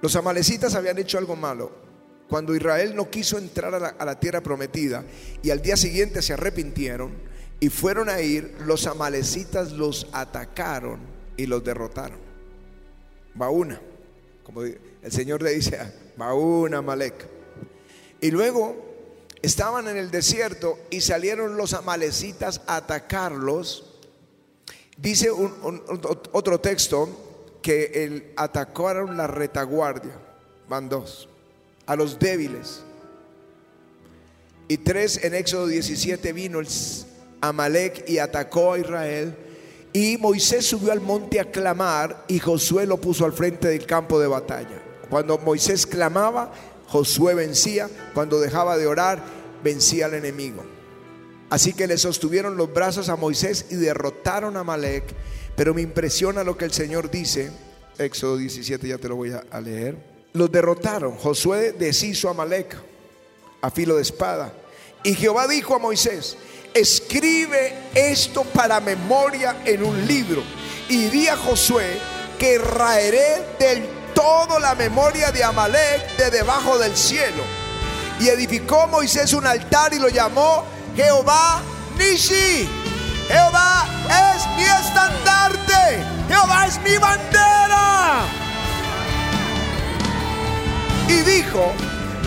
Los 0.00 0.14
amalecitas 0.14 0.74
habían 0.74 0.98
hecho 0.98 1.18
algo 1.18 1.34
malo. 1.34 1.85
Cuando 2.28 2.54
Israel 2.54 2.96
no 2.96 3.08
quiso 3.08 3.38
entrar 3.38 3.74
a 3.74 4.04
la, 4.04 4.20
tierra 4.20 4.40
prometida 4.40 5.04
y 5.42 5.50
al 5.50 5.62
día 5.62 5.76
siguiente 5.76 6.22
se 6.22 6.32
arrepintieron 6.32 7.12
y 7.60 7.68
fueron 7.68 8.08
a 8.08 8.20
ir, 8.20 8.56
los 8.66 8.86
amalecitas 8.86 9.72
los 9.72 10.08
atacaron 10.12 11.00
y 11.36 11.46
los 11.46 11.62
derrotaron. 11.62 12.18
Va 13.40 13.50
una. 13.50 13.80
Como 14.42 14.62
el 14.62 14.78
Señor 15.12 15.42
le 15.42 15.50
dice 15.50 15.78
Maún, 16.16 16.74
Amalek. 16.74 17.14
Y 18.20 18.30
luego 18.30 18.76
estaban 19.42 19.86
en 19.88 19.96
el 19.96 20.10
desierto 20.10 20.78
y 20.90 21.00
salieron 21.00 21.56
los 21.56 21.74
amalecitas 21.74 22.62
a 22.66 22.76
atacarlos. 22.76 24.00
Dice 24.96 25.30
otro 25.30 26.60
texto 26.60 27.58
que 27.62 28.04
el, 28.04 28.32
atacaron 28.36 29.16
la 29.16 29.26
retaguardia, 29.26 30.18
van 30.68 30.88
dos, 30.88 31.28
a 31.86 31.96
los 31.96 32.18
débiles. 32.18 32.82
Y 34.68 34.78
tres, 34.78 35.22
en 35.22 35.34
Éxodo 35.34 35.68
17 35.68 36.32
vino 36.32 36.60
Amalek 37.40 38.08
y 38.08 38.18
atacó 38.18 38.72
a 38.72 38.78
Israel. 38.78 39.34
Y 39.92 40.18
Moisés 40.18 40.66
subió 40.66 40.92
al 40.92 41.00
monte 41.00 41.40
a 41.40 41.50
clamar 41.50 42.24
y 42.28 42.38
Josué 42.38 42.86
lo 42.86 43.00
puso 43.00 43.24
al 43.24 43.32
frente 43.32 43.68
del 43.68 43.86
campo 43.86 44.20
de 44.20 44.26
batalla. 44.26 44.82
Cuando 45.08 45.38
Moisés 45.38 45.86
clamaba, 45.86 46.52
Josué 46.88 47.34
vencía. 47.34 47.88
Cuando 48.12 48.40
dejaba 48.40 48.76
de 48.76 48.86
orar, 48.86 49.22
vencía 49.62 50.06
al 50.06 50.14
enemigo. 50.14 50.64
Así 51.48 51.72
que 51.72 51.86
le 51.86 51.96
sostuvieron 51.96 52.56
los 52.56 52.72
brazos 52.72 53.08
a 53.08 53.16
Moisés 53.16 53.66
y 53.70 53.76
derrotaron 53.76 54.56
a 54.56 54.64
Malek. 54.64 55.04
Pero 55.54 55.72
me 55.72 55.80
impresiona 55.80 56.42
lo 56.42 56.58
que 56.58 56.64
el 56.64 56.72
Señor 56.72 57.10
dice. 57.10 57.50
Éxodo 57.98 58.36
17, 58.36 58.88
ya 58.88 58.98
te 58.98 59.08
lo 59.08 59.16
voy 59.16 59.32
a 59.32 59.60
leer. 59.60 60.15
Los 60.36 60.52
derrotaron. 60.52 61.16
Josué 61.16 61.72
deshizo 61.72 62.28
a 62.28 62.34
Malek 62.34 62.76
a 63.62 63.70
filo 63.70 63.96
de 63.96 64.02
espada. 64.02 64.52
Y 65.02 65.14
Jehová 65.14 65.48
dijo 65.48 65.74
a 65.74 65.78
Moisés, 65.78 66.36
escribe 66.74 67.74
esto 67.94 68.44
para 68.44 68.78
memoria 68.80 69.62
en 69.64 69.82
un 69.82 70.06
libro. 70.06 70.42
Y 70.90 71.06
di 71.06 71.26
a 71.28 71.38
Josué 71.38 71.98
que 72.38 72.58
raeré 72.58 73.46
del 73.58 73.88
toda 74.14 74.60
la 74.60 74.74
memoria 74.74 75.32
de 75.32 75.42
Amalek 75.42 76.16
de 76.18 76.30
debajo 76.30 76.78
del 76.78 76.94
cielo. 76.94 77.42
Y 78.20 78.28
edificó 78.28 78.86
Moisés 78.88 79.32
un 79.32 79.46
altar 79.46 79.94
y 79.94 79.98
lo 79.98 80.08
llamó 80.08 80.64
Jehová 80.94 81.62
Nishi. 81.96 82.68
Jehová 83.26 83.86
es 84.34 84.46
mi 84.54 84.64
estandarte. 84.64 86.04
Jehová 86.28 86.66
es 86.66 86.78
mi 86.82 86.98
bandera. 86.98 88.45
Y 91.08 91.22
dijo, 91.22 91.72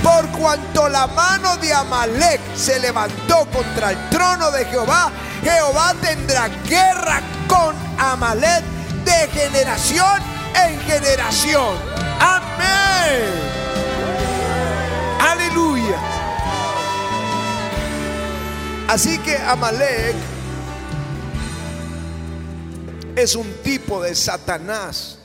por 0.01 0.27
cuanto 0.29 0.87
la 0.87 1.07
mano 1.07 1.57
de 1.57 1.73
Amalek 1.73 2.39
se 2.55 2.79
levantó 2.79 3.45
contra 3.51 3.91
el 3.91 4.09
trono 4.09 4.49
de 4.51 4.65
Jehová, 4.65 5.11
Jehová 5.43 5.93
tendrá 6.01 6.47
guerra 6.67 7.21
con 7.47 7.75
Amalek 7.97 8.63
de 9.03 9.27
generación 9.33 10.21
en 10.55 10.79
generación. 10.81 11.75
Amén. 12.19 13.49
Aleluya. 15.19 15.97
Así 18.87 19.17
que 19.19 19.37
Amalek 19.37 20.15
es 23.15 23.35
un 23.35 23.51
tipo 23.61 24.01
de 24.01 24.15
Satanás. 24.15 25.18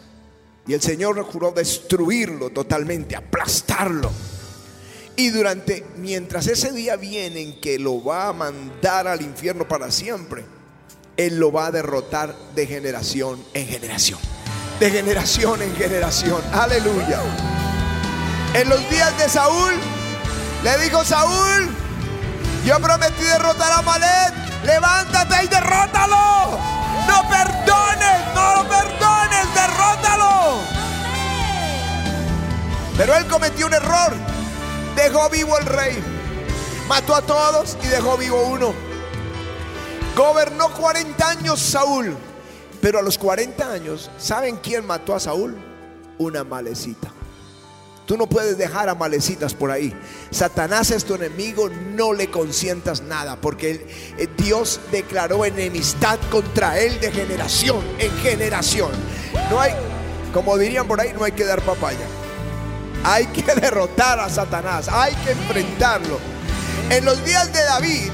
Y 0.66 0.72
el 0.72 0.80
Señor 0.80 1.22
juró 1.24 1.50
destruirlo 1.52 2.50
totalmente, 2.50 3.16
aplastarlo. 3.16 4.10
Y 5.16 5.30
durante, 5.30 5.84
mientras 5.96 6.46
ese 6.46 6.72
día 6.72 6.96
viene 6.96 7.40
en 7.40 7.60
que 7.60 7.78
lo 7.78 8.02
va 8.02 8.28
a 8.28 8.32
mandar 8.32 9.06
al 9.06 9.22
infierno 9.22 9.68
para 9.68 9.90
siempre, 9.90 10.44
Él 11.16 11.38
lo 11.38 11.52
va 11.52 11.66
a 11.66 11.70
derrotar 11.70 12.34
de 12.54 12.66
generación 12.66 13.44
en 13.52 13.66
generación 13.66 14.18
de 14.80 14.90
generación 14.90 15.62
en 15.62 15.74
generación. 15.76 16.42
Aleluya. 16.52 17.20
En 18.54 18.68
los 18.68 18.78
días 18.90 19.16
de 19.18 19.28
Saúl, 19.28 19.72
le 20.62 20.78
dijo 20.78 21.04
Saúl, 21.04 21.70
yo 22.64 22.78
prometí 22.80 23.22
derrotar 23.22 23.72
a 23.72 23.82
Malet, 23.82 24.34
levántate 24.64 25.44
y 25.44 25.48
derrótalo. 25.48 26.58
No 27.08 27.28
perdones, 27.28 28.34
no 28.34 28.54
lo 28.56 28.68
perdones, 28.68 29.23
derrótalo. 29.66 30.60
Pero 32.96 33.16
él 33.16 33.26
cometió 33.26 33.66
un 33.66 33.74
error. 33.74 34.12
Dejó 34.96 35.28
vivo 35.28 35.56
al 35.56 35.66
rey. 35.66 36.02
Mató 36.88 37.14
a 37.14 37.22
todos 37.22 37.76
y 37.82 37.88
dejó 37.88 38.16
vivo 38.16 38.42
uno. 38.48 38.74
Gobernó 40.16 40.72
40 40.72 41.28
años 41.28 41.60
Saúl. 41.60 42.16
Pero 42.80 42.98
a 42.98 43.02
los 43.02 43.16
40 43.16 43.72
años, 43.72 44.10
¿saben 44.18 44.58
quién 44.58 44.86
mató 44.86 45.14
a 45.14 45.20
Saúl? 45.20 45.56
Una 46.18 46.44
malecita. 46.44 47.10
Tú 48.06 48.18
no 48.18 48.26
puedes 48.26 48.58
dejar 48.58 48.90
a 48.90 48.94
malecitas 48.94 49.54
por 49.54 49.70
ahí. 49.70 49.94
Satanás 50.30 50.90
es 50.90 51.04
tu 51.04 51.14
enemigo, 51.14 51.70
no 51.70 52.12
le 52.12 52.30
consientas 52.30 53.00
nada, 53.00 53.40
porque 53.40 53.86
eh, 54.18 54.28
Dios 54.36 54.80
declaró 54.92 55.46
enemistad 55.46 56.18
contra 56.30 56.78
él 56.78 57.00
de 57.00 57.10
generación 57.10 57.82
en 57.98 58.10
generación. 58.18 58.90
No 59.50 59.60
hay, 59.60 59.72
como 60.32 60.56
dirían 60.58 60.86
por 60.86 61.00
ahí, 61.00 61.12
no 61.16 61.24
hay 61.24 61.32
que 61.32 61.44
dar 61.44 61.60
papaya. 61.62 62.06
Hay 63.04 63.26
que 63.26 63.42
derrotar 63.60 64.20
a 64.20 64.28
Satanás, 64.28 64.88
hay 64.88 65.14
que 65.16 65.32
enfrentarlo. 65.32 66.18
En 66.90 67.04
los 67.04 67.24
días 67.24 67.52
de 67.52 67.62
David, 67.64 68.10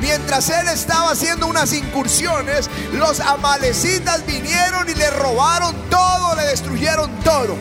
mientras 0.00 0.48
él 0.50 0.68
estaba 0.68 1.12
haciendo 1.12 1.46
unas 1.46 1.72
incursiones, 1.72 2.68
los 2.92 3.20
amalecitas 3.20 4.24
vinieron 4.26 4.88
y 4.88 4.94
le 4.94 5.10
robaron 5.10 5.74
todo, 5.88 6.34
le 6.36 6.44
destruyeron 6.44 7.10
todo. 7.20 7.56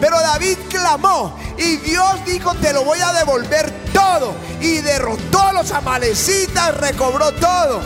Pero 0.00 0.18
David 0.20 0.56
clamó 0.68 1.38
y 1.58 1.76
Dios 1.76 2.24
dijo, 2.26 2.54
te 2.54 2.72
lo 2.72 2.84
voy 2.84 3.00
a 3.00 3.12
devolver 3.12 3.72
todo. 3.92 4.34
Y 4.60 4.78
derrotó 4.78 5.40
a 5.40 5.52
los 5.52 5.70
amalecitas, 5.72 6.76
recobró 6.78 7.32
todo. 7.32 7.80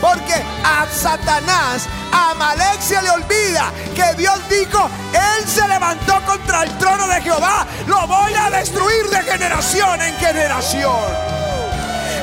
Porque 0.00 0.34
a 0.64 0.86
Satanás, 0.90 1.86
a 2.12 2.30
Amalek 2.30 2.80
se 2.80 3.00
le 3.02 3.10
olvida 3.10 3.70
que 3.94 4.14
Dios 4.16 4.38
dijo, 4.48 4.88
Él 5.12 5.46
se 5.46 5.66
levantó 5.68 6.20
contra 6.26 6.62
el 6.62 6.78
trono 6.78 7.06
de 7.06 7.20
Jehová, 7.20 7.66
lo 7.86 8.06
voy 8.06 8.32
a 8.34 8.50
destruir 8.50 9.08
de 9.10 9.22
generación 9.22 10.00
en 10.00 10.14
generación. 10.16 11.30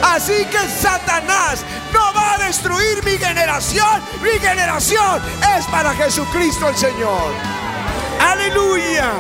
Así 0.04 0.46
que 0.46 0.60
Satanás 0.82 1.64
no 1.94 2.14
va 2.14 2.34
a 2.34 2.38
destruir 2.40 3.04
mi 3.04 3.18
generación, 3.18 4.02
mi 4.22 4.40
generación 4.40 5.22
es 5.58 5.66
para 5.68 5.94
Jesucristo 5.94 6.70
el 6.70 6.78
Señor. 6.78 7.32
Aleluya. 8.20 9.12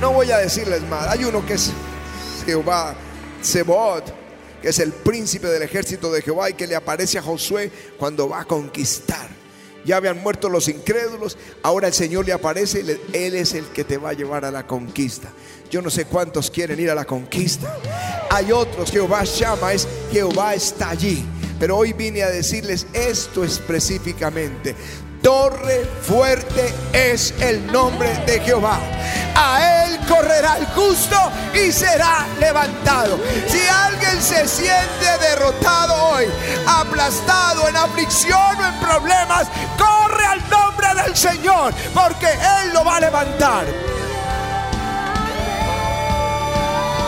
No 0.00 0.12
voy 0.12 0.30
a 0.30 0.38
decirles 0.38 0.82
más. 0.88 1.08
Hay 1.08 1.24
uno 1.24 1.44
que 1.46 1.54
es 1.54 1.72
Jehová, 2.44 2.94
Sebot, 3.40 4.23
que 4.64 4.70
es 4.70 4.78
el 4.78 4.94
príncipe 4.94 5.48
del 5.48 5.60
ejército 5.60 6.10
de 6.10 6.22
Jehová 6.22 6.48
y 6.48 6.54
que 6.54 6.66
le 6.66 6.74
aparece 6.74 7.18
a 7.18 7.22
Josué 7.22 7.70
cuando 7.98 8.30
va 8.30 8.40
a 8.40 8.44
conquistar. 8.46 9.28
Ya 9.84 9.98
habían 9.98 10.22
muerto 10.22 10.48
los 10.48 10.68
incrédulos, 10.68 11.36
ahora 11.62 11.88
el 11.88 11.92
Señor 11.92 12.24
le 12.24 12.32
aparece 12.32 12.80
y 12.80 13.14
Él 13.14 13.34
es 13.34 13.52
el 13.52 13.66
que 13.66 13.84
te 13.84 13.98
va 13.98 14.08
a 14.08 14.12
llevar 14.14 14.46
a 14.46 14.50
la 14.50 14.66
conquista. 14.66 15.30
Yo 15.70 15.82
no 15.82 15.90
sé 15.90 16.06
cuántos 16.06 16.50
quieren 16.50 16.80
ir 16.80 16.90
a 16.90 16.94
la 16.94 17.04
conquista. 17.04 17.78
Hay 18.30 18.52
otros, 18.52 18.90
Jehová 18.90 19.24
llama, 19.24 19.74
es 19.74 19.86
Jehová 20.10 20.54
está 20.54 20.88
allí. 20.88 21.22
Pero 21.60 21.76
hoy 21.76 21.92
vine 21.92 22.22
a 22.22 22.30
decirles 22.30 22.86
esto 22.94 23.44
específicamente. 23.44 24.74
Torre 25.24 25.86
fuerte 26.02 26.74
es 26.92 27.32
el 27.40 27.72
nombre 27.72 28.14
de 28.26 28.40
Jehová. 28.40 28.78
A 29.34 29.86
él 29.86 29.98
correrá 30.06 30.58
el 30.58 30.66
justo 30.66 31.16
y 31.54 31.72
será 31.72 32.26
levantado. 32.38 33.18
Si 33.48 33.58
alguien 33.66 34.20
se 34.20 34.46
siente 34.46 35.06
derrotado 35.22 35.94
hoy, 36.10 36.26
aplastado 36.66 37.66
en 37.66 37.74
aflicción 37.74 38.54
o 38.60 38.66
en 38.66 38.74
problemas, 38.80 39.46
corre 39.78 40.26
al 40.26 40.50
nombre 40.50 40.88
del 41.02 41.16
Señor, 41.16 41.72
porque 41.94 42.28
él 42.28 42.74
lo 42.74 42.84
va 42.84 42.96
a 42.96 43.00
levantar. 43.00 43.64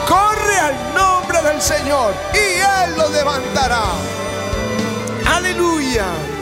Corre 0.09 0.59
al 0.59 0.95
nombre 0.95 1.43
del 1.43 1.61
Señor 1.61 2.15
y 2.33 2.61
él 2.61 2.97
lo 2.97 3.11
levantará. 3.11 3.83
Aleluya. 5.27 6.36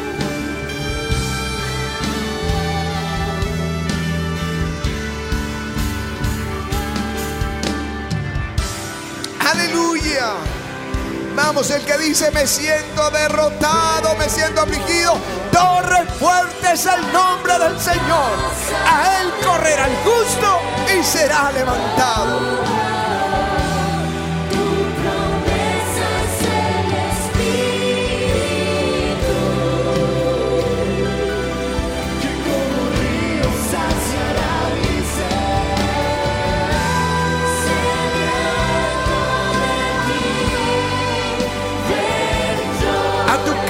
Aleluya. 9.75 10.35
Vamos, 11.35 11.69
el 11.71 11.85
que 11.85 11.99
dice, 11.99 12.31
me 12.31 12.47
siento 12.47 13.11
derrotado, 13.11 14.15
me 14.17 14.29
siento 14.29 14.61
afligido. 14.61 15.19
Torre 15.51 16.07
fuerte 16.21 16.73
es 16.73 16.87
el 16.87 17.13
nombre 17.13 17.59
del 17.59 17.81
Señor. 17.81 18.31
A 18.87 19.21
él 19.21 19.33
correrá 19.45 19.87
el 19.89 19.97
justo 19.97 20.61
y 20.97 21.03
será 21.03 21.51
levantado. 21.51 22.84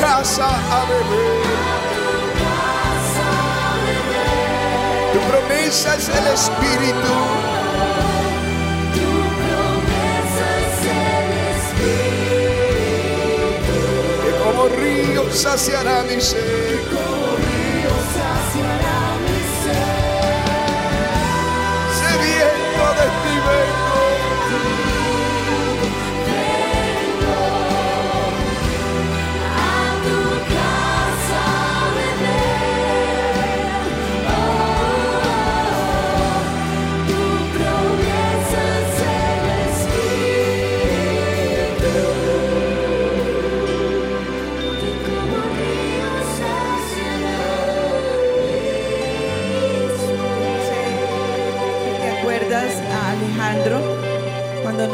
Casa 0.05 0.49
a 0.77 0.85
beber. 0.91 1.43
Tu 5.13 5.21
promesa 5.31 5.97
es 5.97 6.09
el 6.09 6.27
Espíritu. 6.39 7.15
Que 14.23 14.33
como 14.45 14.69
río 14.69 15.23
saciará 15.33 16.03
mi 16.03 16.21
sed. 16.21 17.14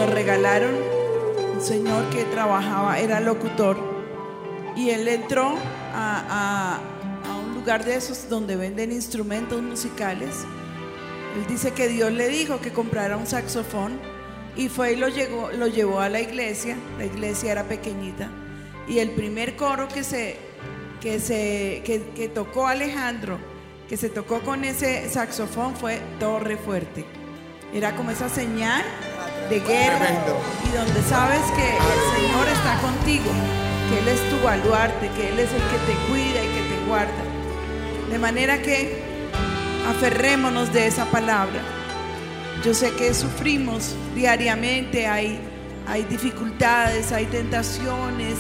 Nos 0.01 0.11
regalaron 0.11 0.75
un 1.55 1.61
señor 1.61 2.09
que 2.09 2.25
trabajaba, 2.25 2.99
era 2.99 3.21
locutor, 3.21 3.77
y 4.75 4.91
él 4.91 5.07
entró 5.09 5.57
a, 5.95 6.25
a- 6.31 7.31
a 7.31 7.37
un 7.37 7.55
lugar 7.55 7.85
de 7.85 7.97
esos 7.97 8.31
donde 8.31 8.57
venden 8.57 8.93
instrumentos 8.93 9.61
musicales? 9.61 10.31
Él 11.37 11.47
dice 11.47 11.73
que 11.73 11.89
Dios 11.89 12.11
le 12.13 12.29
dijo 12.29 12.61
que 12.61 12.73
comprara 12.73 13.19
un 13.19 13.27
saxofón 13.27 14.01
y 14.57 14.69
fue 14.71 14.95
y 14.95 14.97
lo, 14.97 15.09
llegó, 15.09 15.51
lo 15.53 15.67
llevó 15.67 16.01
a 16.01 16.09
la 16.09 16.21
iglesia, 16.21 16.77
la 16.97 17.05
iglesia 17.05 17.53
era 17.53 17.65
pequeñita, 17.65 18.31
y 18.89 19.01
el 19.01 19.11
primer 19.11 19.55
coro 19.55 19.87
que 19.89 20.03
se, 20.03 20.39
que 21.03 21.21
se 21.21 21.83
que, 21.85 22.11
que 22.17 22.29
tocó 22.29 22.67
Alejandro, 22.67 23.39
que 23.87 23.99
se 23.99 24.09
tocó 24.09 24.41
con 24.41 24.65
ese 24.65 25.11
saxofón 25.11 25.77
fue 25.77 26.01
Torre 26.19 26.57
Fuerte. 26.57 27.05
Era 27.75 27.95
como 27.95 28.11
esa 28.11 28.29
señal 28.31 28.83
de 29.51 29.59
guerra 29.61 29.99
Tremendo. 29.99 30.41
y 30.65 30.77
donde 30.77 31.03
sabes 31.03 31.43
que 31.57 31.77
el 31.77 32.23
Señor 32.23 32.47
está 32.49 32.79
contigo, 32.81 33.31
que 33.91 33.99
Él 33.99 34.09
es 34.09 34.31
tu 34.31 34.41
baluarte, 34.45 35.09
que 35.17 35.29
Él 35.29 35.39
es 35.41 35.51
el 35.53 35.63
que 35.63 35.79
te 35.87 35.99
cuida 36.09 36.45
y 36.45 36.49
que 36.49 36.75
te 36.75 36.87
guarda. 36.87 37.23
De 38.09 38.19
manera 38.19 38.63
que 38.63 39.03
aferrémonos 39.89 40.73
de 40.73 40.87
esa 40.87 41.05
palabra. 41.07 41.61
Yo 42.65 42.75
sé 42.75 42.93
que 42.93 43.13
sufrimos 43.13 43.95
diariamente, 44.15 45.07
hay, 45.07 45.41
hay 45.89 46.05
dificultades, 46.05 47.11
hay 47.11 47.27
tentaciones, 47.27 48.37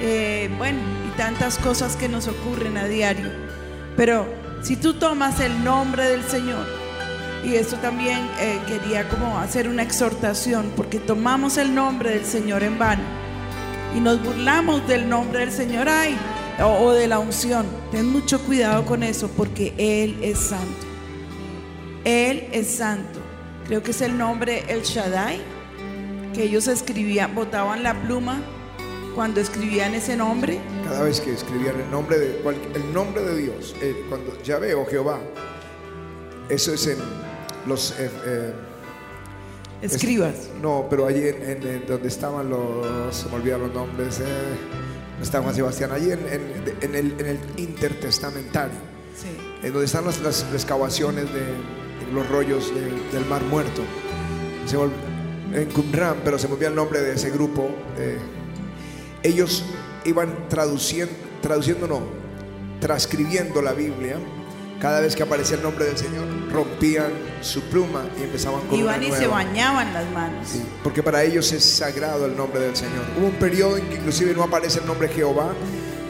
eh, 0.00 0.50
bueno, 0.58 0.80
y 1.06 1.16
tantas 1.16 1.58
cosas 1.58 1.94
que 1.94 2.08
nos 2.08 2.26
ocurren 2.26 2.76
a 2.76 2.86
diario. 2.86 3.30
Pero 3.96 4.26
si 4.62 4.76
tú 4.76 4.94
tomas 4.94 5.38
el 5.40 5.62
nombre 5.62 6.08
del 6.08 6.24
Señor, 6.24 6.79
y 7.44 7.54
esto 7.54 7.76
también 7.76 8.18
eh, 8.38 8.58
quería 8.66 9.08
como 9.08 9.38
hacer 9.38 9.68
una 9.68 9.82
exhortación, 9.82 10.72
porque 10.76 10.98
tomamos 10.98 11.56
el 11.56 11.74
nombre 11.74 12.10
del 12.10 12.24
Señor 12.24 12.62
en 12.62 12.78
vano 12.78 13.02
y 13.96 14.00
nos 14.00 14.22
burlamos 14.22 14.86
del 14.86 15.08
nombre 15.08 15.40
del 15.40 15.52
Señor. 15.52 15.88
Ay, 15.88 16.16
o, 16.62 16.92
de 16.92 17.08
la 17.08 17.18
unción. 17.18 17.66
Ten 17.90 18.06
mucho 18.08 18.40
cuidado 18.40 18.84
con 18.84 19.02
eso 19.02 19.28
porque 19.36 19.74
Él 19.78 20.18
es 20.22 20.38
santo. 20.38 20.86
Él 22.04 22.48
es 22.52 22.68
santo. 22.68 23.20
Creo 23.66 23.82
que 23.82 23.92
es 23.92 24.00
el 24.00 24.16
nombre 24.18 24.64
El 24.68 24.82
Shaddai, 24.82 25.40
que 26.34 26.44
ellos 26.44 26.66
escribían, 26.66 27.34
botaban 27.34 27.82
la 27.82 28.00
pluma 28.02 28.40
cuando 29.14 29.40
escribían 29.40 29.94
ese 29.94 30.16
nombre. 30.16 30.58
Cada 30.84 31.02
vez 31.02 31.20
que 31.20 31.32
escribían 31.32 31.80
el 31.80 31.90
nombre 31.90 32.18
de, 32.18 32.40
el 32.74 32.92
nombre 32.92 33.22
de 33.22 33.36
Dios, 33.36 33.74
eh, 33.80 34.04
cuando 34.08 34.40
Yahvé 34.42 34.74
o 34.74 34.86
Jehová, 34.86 35.20
eso 36.48 36.74
es 36.74 36.86
en 36.88 36.98
los... 37.66 37.92
eh, 37.98 38.10
eh, 38.26 38.52
es- 39.82 39.94
Escribas. 39.94 40.34
no, 40.60 40.86
pero 40.90 41.06
allí 41.06 41.26
en, 41.28 41.42
en- 41.42 41.66
en 41.66 41.86
donde 41.86 42.08
estaban 42.08 42.50
los... 42.50 43.14
Se 43.16 43.28
me 43.28 43.36
olvidan 43.36 43.60
los 43.60 43.72
nombres. 43.74 44.20
Eh, 44.20 44.24
está 45.22 45.40
Juan 45.42 45.54
Sebastián, 45.54 45.90
allí 45.92 46.10
en, 46.12 46.20
en- 46.82 46.94
el, 46.94 47.14
en 47.18 47.26
el 47.26 47.38
intertestamentario. 47.56 48.90
Sí. 49.16 49.26
en 49.62 49.72
donde 49.72 49.84
están 49.84 50.06
las, 50.06 50.18
las 50.20 50.46
excavaciones 50.54 51.24
de, 51.34 51.42
los 52.14 52.26
rollos 52.30 52.72
de- 52.74 52.90
del 53.18 53.26
Mar 53.28 53.42
Muerto. 53.42 53.82
Se 54.66 54.76
en 54.76 55.68
Qumran, 55.70 56.16
pero 56.24 56.38
se 56.38 56.46
me 56.48 56.54
olvidó 56.54 56.68
el 56.68 56.74
nombre 56.76 57.00
de 57.00 57.14
ese 57.14 57.30
grupo. 57.30 57.68
eh, 57.98 58.18
ellos 59.22 59.64
iban 60.06 60.48
traduciendo, 60.48 61.12
traduciendo 61.42 61.86
no, 61.86 62.00
transcribiendo 62.80 63.60
la 63.60 63.72
Biblia. 63.72 64.16
Cada 64.80 65.00
vez 65.00 65.14
que 65.14 65.22
aparecía 65.22 65.56
el 65.56 65.62
nombre 65.62 65.84
del 65.84 65.98
Señor, 65.98 66.24
rompían 66.80 67.12
su 67.42 67.60
pluma 67.62 68.04
y 68.18 68.22
empezaban 68.22 68.62
con 68.62 68.78
Iban 68.78 68.98
una 68.98 69.06
y 69.06 69.12
se 69.12 69.18
nueva. 69.26 69.34
bañaban 69.34 69.92
las 69.92 70.10
manos. 70.12 70.48
Sí, 70.48 70.62
porque 70.82 71.02
para 71.02 71.22
ellos 71.22 71.52
es 71.52 71.62
sagrado 71.64 72.24
el 72.26 72.36
nombre 72.36 72.60
del 72.60 72.74
Señor. 72.74 73.04
Hubo 73.18 73.26
un 73.26 73.34
periodo 73.34 73.76
en 73.76 73.86
que 73.88 73.96
inclusive 73.96 74.32
no 74.34 74.44
aparece 74.44 74.78
el 74.80 74.86
nombre 74.86 75.08
Jehová 75.08 75.52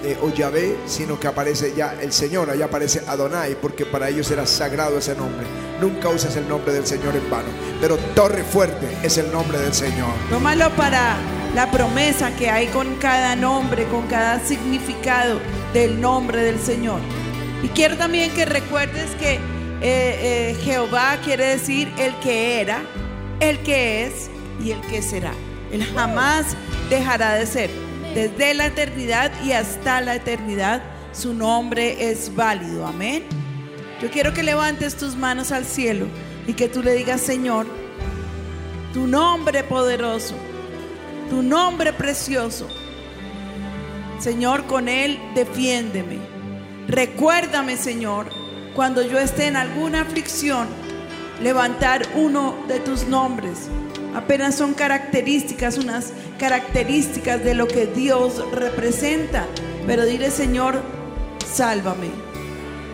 eh, 0.04 0.16
o 0.22 0.30
Yahvé, 0.30 0.76
sino 0.86 1.18
que 1.18 1.26
aparece 1.26 1.74
ya 1.76 1.96
el 2.00 2.12
Señor, 2.12 2.50
allá 2.50 2.66
aparece 2.66 3.02
Adonai, 3.08 3.56
porque 3.60 3.84
para 3.84 4.08
ellos 4.08 4.30
era 4.30 4.46
sagrado 4.46 4.98
ese 4.98 5.14
nombre. 5.16 5.44
Nunca 5.80 6.08
usas 6.08 6.36
el 6.36 6.48
nombre 6.48 6.72
del 6.72 6.86
Señor 6.86 7.16
en 7.16 7.28
vano, 7.28 7.48
pero 7.80 7.96
torre 8.14 8.44
fuerte 8.44 8.86
es 9.02 9.18
el 9.18 9.30
nombre 9.32 9.58
del 9.58 9.74
Señor. 9.74 10.10
Tómalo 10.30 10.70
para 10.76 11.16
la 11.54 11.68
promesa 11.70 12.30
que 12.36 12.48
hay 12.48 12.68
con 12.68 12.94
cada 12.96 13.34
nombre, 13.34 13.86
con 13.86 14.06
cada 14.06 14.38
significado 14.44 15.40
del 15.74 16.00
nombre 16.00 16.44
del 16.44 16.60
Señor. 16.60 17.00
Y 17.62 17.68
quiero 17.68 17.96
también 17.96 18.30
que 18.32 18.44
recuerdes 18.46 19.10
que 19.18 19.38
eh, 19.82 20.50
eh, 20.50 20.56
Jehová 20.62 21.18
quiere 21.24 21.46
decir 21.46 21.90
el 21.98 22.14
que 22.20 22.60
era, 22.60 22.82
el 23.40 23.58
que 23.60 24.04
es 24.04 24.30
y 24.62 24.72
el 24.72 24.80
que 24.82 25.00
será. 25.00 25.32
Él 25.72 25.84
jamás 25.94 26.56
dejará 26.88 27.34
de 27.34 27.46
ser. 27.46 27.70
Desde 28.14 28.54
la 28.54 28.66
eternidad 28.66 29.32
y 29.44 29.52
hasta 29.52 30.00
la 30.00 30.16
eternidad, 30.16 30.82
su 31.12 31.32
nombre 31.32 32.10
es 32.10 32.34
válido. 32.34 32.86
Amén. 32.86 33.24
Yo 34.02 34.10
quiero 34.10 34.34
que 34.34 34.42
levantes 34.42 34.96
tus 34.96 35.16
manos 35.16 35.52
al 35.52 35.64
cielo 35.64 36.06
y 36.46 36.54
que 36.54 36.68
tú 36.68 36.82
le 36.82 36.94
digas, 36.94 37.20
Señor, 37.20 37.66
tu 38.92 39.06
nombre 39.06 39.62
poderoso, 39.62 40.34
tu 41.28 41.42
nombre 41.42 41.92
precioso. 41.92 42.66
Señor, 44.18 44.66
con 44.66 44.88
Él 44.88 45.18
defiéndeme. 45.34 46.18
Recuérdame, 46.88 47.76
Señor, 47.76 48.26
cuando 48.80 49.02
yo 49.02 49.18
esté 49.18 49.46
en 49.46 49.56
alguna 49.56 50.00
aflicción, 50.00 50.66
levantar 51.42 52.00
uno 52.14 52.54
de 52.66 52.80
tus 52.80 53.06
nombres. 53.06 53.68
Apenas 54.14 54.54
son 54.54 54.72
características, 54.72 55.76
unas 55.76 56.14
características 56.38 57.44
de 57.44 57.52
lo 57.52 57.68
que 57.68 57.84
Dios 57.84 58.42
representa. 58.54 59.44
Pero 59.86 60.06
dile, 60.06 60.30
Señor, 60.30 60.80
sálvame. 61.46 62.08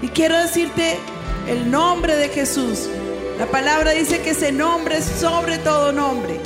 Y 0.03 0.09
quiero 0.09 0.37
decirte 0.37 0.97
el 1.47 1.71
nombre 1.71 2.17
de 2.17 2.31
Jesús. 2.31 2.89
La 3.39 3.47
palabra 3.47 3.93
dice 3.93 4.21
que 4.23 4.31
ese 4.31 4.51
nombre 4.51 4.97
es 4.97 5.05
sobre 5.05 5.59
todo 5.59 5.93
nombre 5.93 6.41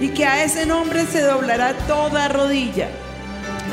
y 0.00 0.10
que 0.10 0.26
a 0.26 0.44
ese 0.44 0.64
nombre 0.64 1.06
se 1.06 1.22
doblará 1.22 1.76
toda 1.88 2.28
rodilla. 2.28 2.88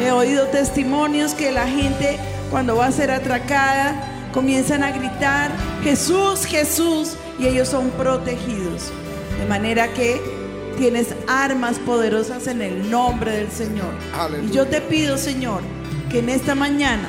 He 0.01 0.11
oído 0.11 0.47
testimonios 0.47 1.35
que 1.35 1.51
la 1.51 1.67
gente 1.67 2.17
cuando 2.49 2.77
va 2.77 2.87
a 2.87 2.91
ser 2.91 3.11
atracada 3.11 4.09
comienzan 4.33 4.83
a 4.83 4.91
gritar 4.91 5.51
Jesús, 5.83 6.45
Jesús 6.45 7.13
y 7.39 7.47
ellos 7.47 7.69
son 7.69 7.89
protegidos. 7.91 8.91
De 9.39 9.45
manera 9.45 9.93
que 9.93 10.21
tienes 10.77 11.15
armas 11.27 11.79
poderosas 11.79 12.47
en 12.47 12.61
el 12.61 12.89
nombre 12.89 13.31
del 13.31 13.51
Señor. 13.51 13.93
Aleluya. 14.13 14.49
Y 14.49 14.53
yo 14.53 14.67
te 14.67 14.81
pido, 14.81 15.17
Señor, 15.17 15.61
que 16.09 16.19
en 16.19 16.29
esta 16.29 16.55
mañana 16.55 17.07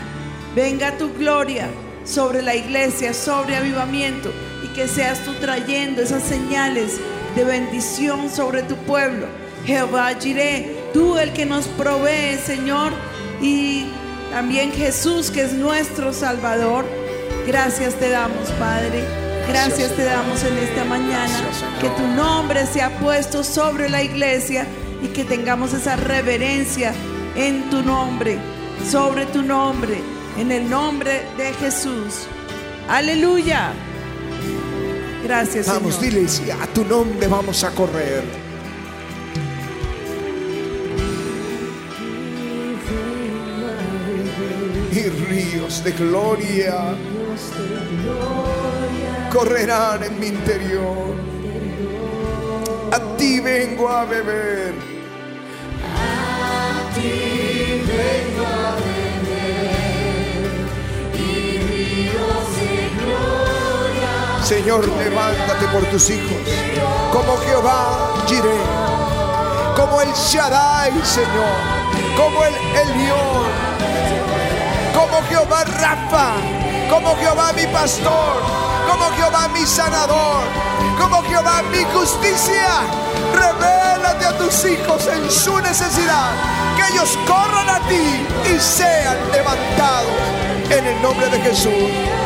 venga 0.54 0.96
tu 0.98 1.12
gloria 1.14 1.68
sobre 2.04 2.42
la 2.42 2.54
iglesia, 2.54 3.14
sobre 3.14 3.56
avivamiento 3.56 4.30
y 4.62 4.68
que 4.68 4.86
seas 4.86 5.20
tú 5.20 5.32
trayendo 5.34 6.02
esas 6.02 6.22
señales 6.22 7.00
de 7.34 7.44
bendición 7.44 8.30
sobre 8.30 8.62
tu 8.62 8.76
pueblo. 8.76 9.26
Jehová 9.66 10.12
Jireh, 10.20 10.90
tú 10.92 11.16
el 11.18 11.32
que 11.32 11.46
nos 11.46 11.66
provee, 11.68 12.36
Señor, 12.44 12.92
y 13.40 13.86
también 14.30 14.72
Jesús 14.72 15.30
que 15.30 15.42
es 15.42 15.52
nuestro 15.52 16.12
Salvador. 16.12 16.84
Gracias 17.46 17.94
te 17.94 18.08
damos, 18.10 18.48
Padre. 18.58 19.04
Gracias 19.48 19.92
te 19.94 20.04
damos 20.04 20.42
en 20.42 20.56
esta 20.58 20.84
mañana. 20.84 21.40
Que 21.80 21.88
tu 21.90 22.06
nombre 22.06 22.66
sea 22.66 22.90
puesto 22.98 23.44
sobre 23.44 23.88
la 23.90 24.02
iglesia 24.02 24.66
y 25.02 25.08
que 25.08 25.24
tengamos 25.24 25.74
esa 25.74 25.96
reverencia 25.96 26.94
en 27.36 27.68
tu 27.68 27.82
nombre, 27.82 28.38
sobre 28.90 29.26
tu 29.26 29.42
nombre, 29.42 30.00
en 30.38 30.50
el 30.50 30.68
nombre 30.70 31.26
de 31.36 31.52
Jesús. 31.54 32.26
Aleluya. 32.88 33.72
Gracias, 35.24 35.66
Vamos, 35.66 35.94
Señor. 35.96 36.14
diles, 36.14 36.42
a 36.60 36.66
tu 36.68 36.84
nombre 36.84 37.26
vamos 37.28 37.64
a 37.64 37.70
correr. 37.70 38.43
Ríos 45.28 45.82
de 45.84 45.92
gloria 45.92 46.94
correrán 49.32 50.02
en 50.04 50.18
mi 50.20 50.28
interior. 50.28 51.14
A 52.92 53.16
ti 53.16 53.40
vengo 53.40 53.88
a 53.88 54.04
beber. 54.04 54.74
Señor, 64.44 64.86
levántate 64.86 65.66
por 65.68 65.84
tus 65.86 66.10
hijos, 66.10 66.36
como 67.10 67.36
Jehová 67.38 68.14
Jireh, 68.26 68.60
como 69.74 70.02
el 70.02 70.12
Shaddai, 70.12 70.92
Señor, 71.02 71.56
como 72.14 72.44
el 72.44 72.54
Elión, 72.54 73.73
como 75.04 75.22
Jehová 75.28 75.64
Rafa, 75.64 76.32
como 76.88 77.14
Jehová 77.16 77.52
mi 77.52 77.66
pastor, 77.66 78.42
como 78.88 79.04
Jehová 79.16 79.48
mi 79.48 79.66
sanador, 79.66 80.44
como 80.98 81.22
Jehová 81.24 81.62
mi 81.70 81.84
justicia. 81.92 82.68
Revélate 83.34 84.24
a 84.24 84.38
tus 84.38 84.64
hijos 84.64 85.06
en 85.06 85.30
su 85.30 85.60
necesidad, 85.60 86.30
que 86.76 86.94
ellos 86.94 87.18
corran 87.26 87.68
a 87.68 87.80
ti 87.86 88.26
y 88.50 88.58
sean 88.58 89.16
levantados 89.30 90.12
en 90.70 90.86
el 90.86 91.02
nombre 91.02 91.28
de 91.28 91.40
Jesús. 91.40 92.23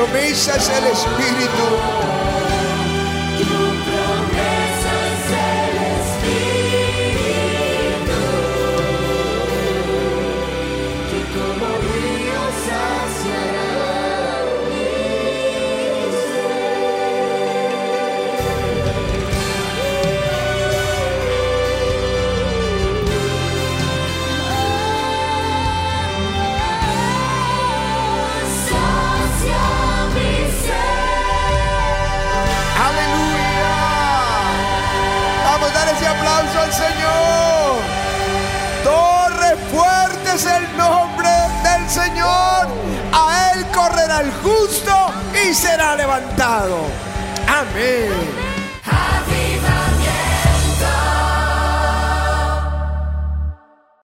Promesa 0.00 0.56
es 0.56 0.68
el 0.70 0.86
Espíritu. 0.86 2.09
Señor. 36.72 37.80
Torre 38.84 39.56
fuerte 39.72 40.34
es 40.34 40.46
el 40.46 40.76
nombre 40.76 41.28
del 41.62 41.88
Señor. 41.88 42.68
A 43.12 43.52
Él 43.54 43.66
correrá 43.72 44.20
el 44.20 44.32
justo 44.42 44.92
y 45.44 45.54
será 45.54 45.96
levantado. 45.96 46.78
Amén. 47.48 48.49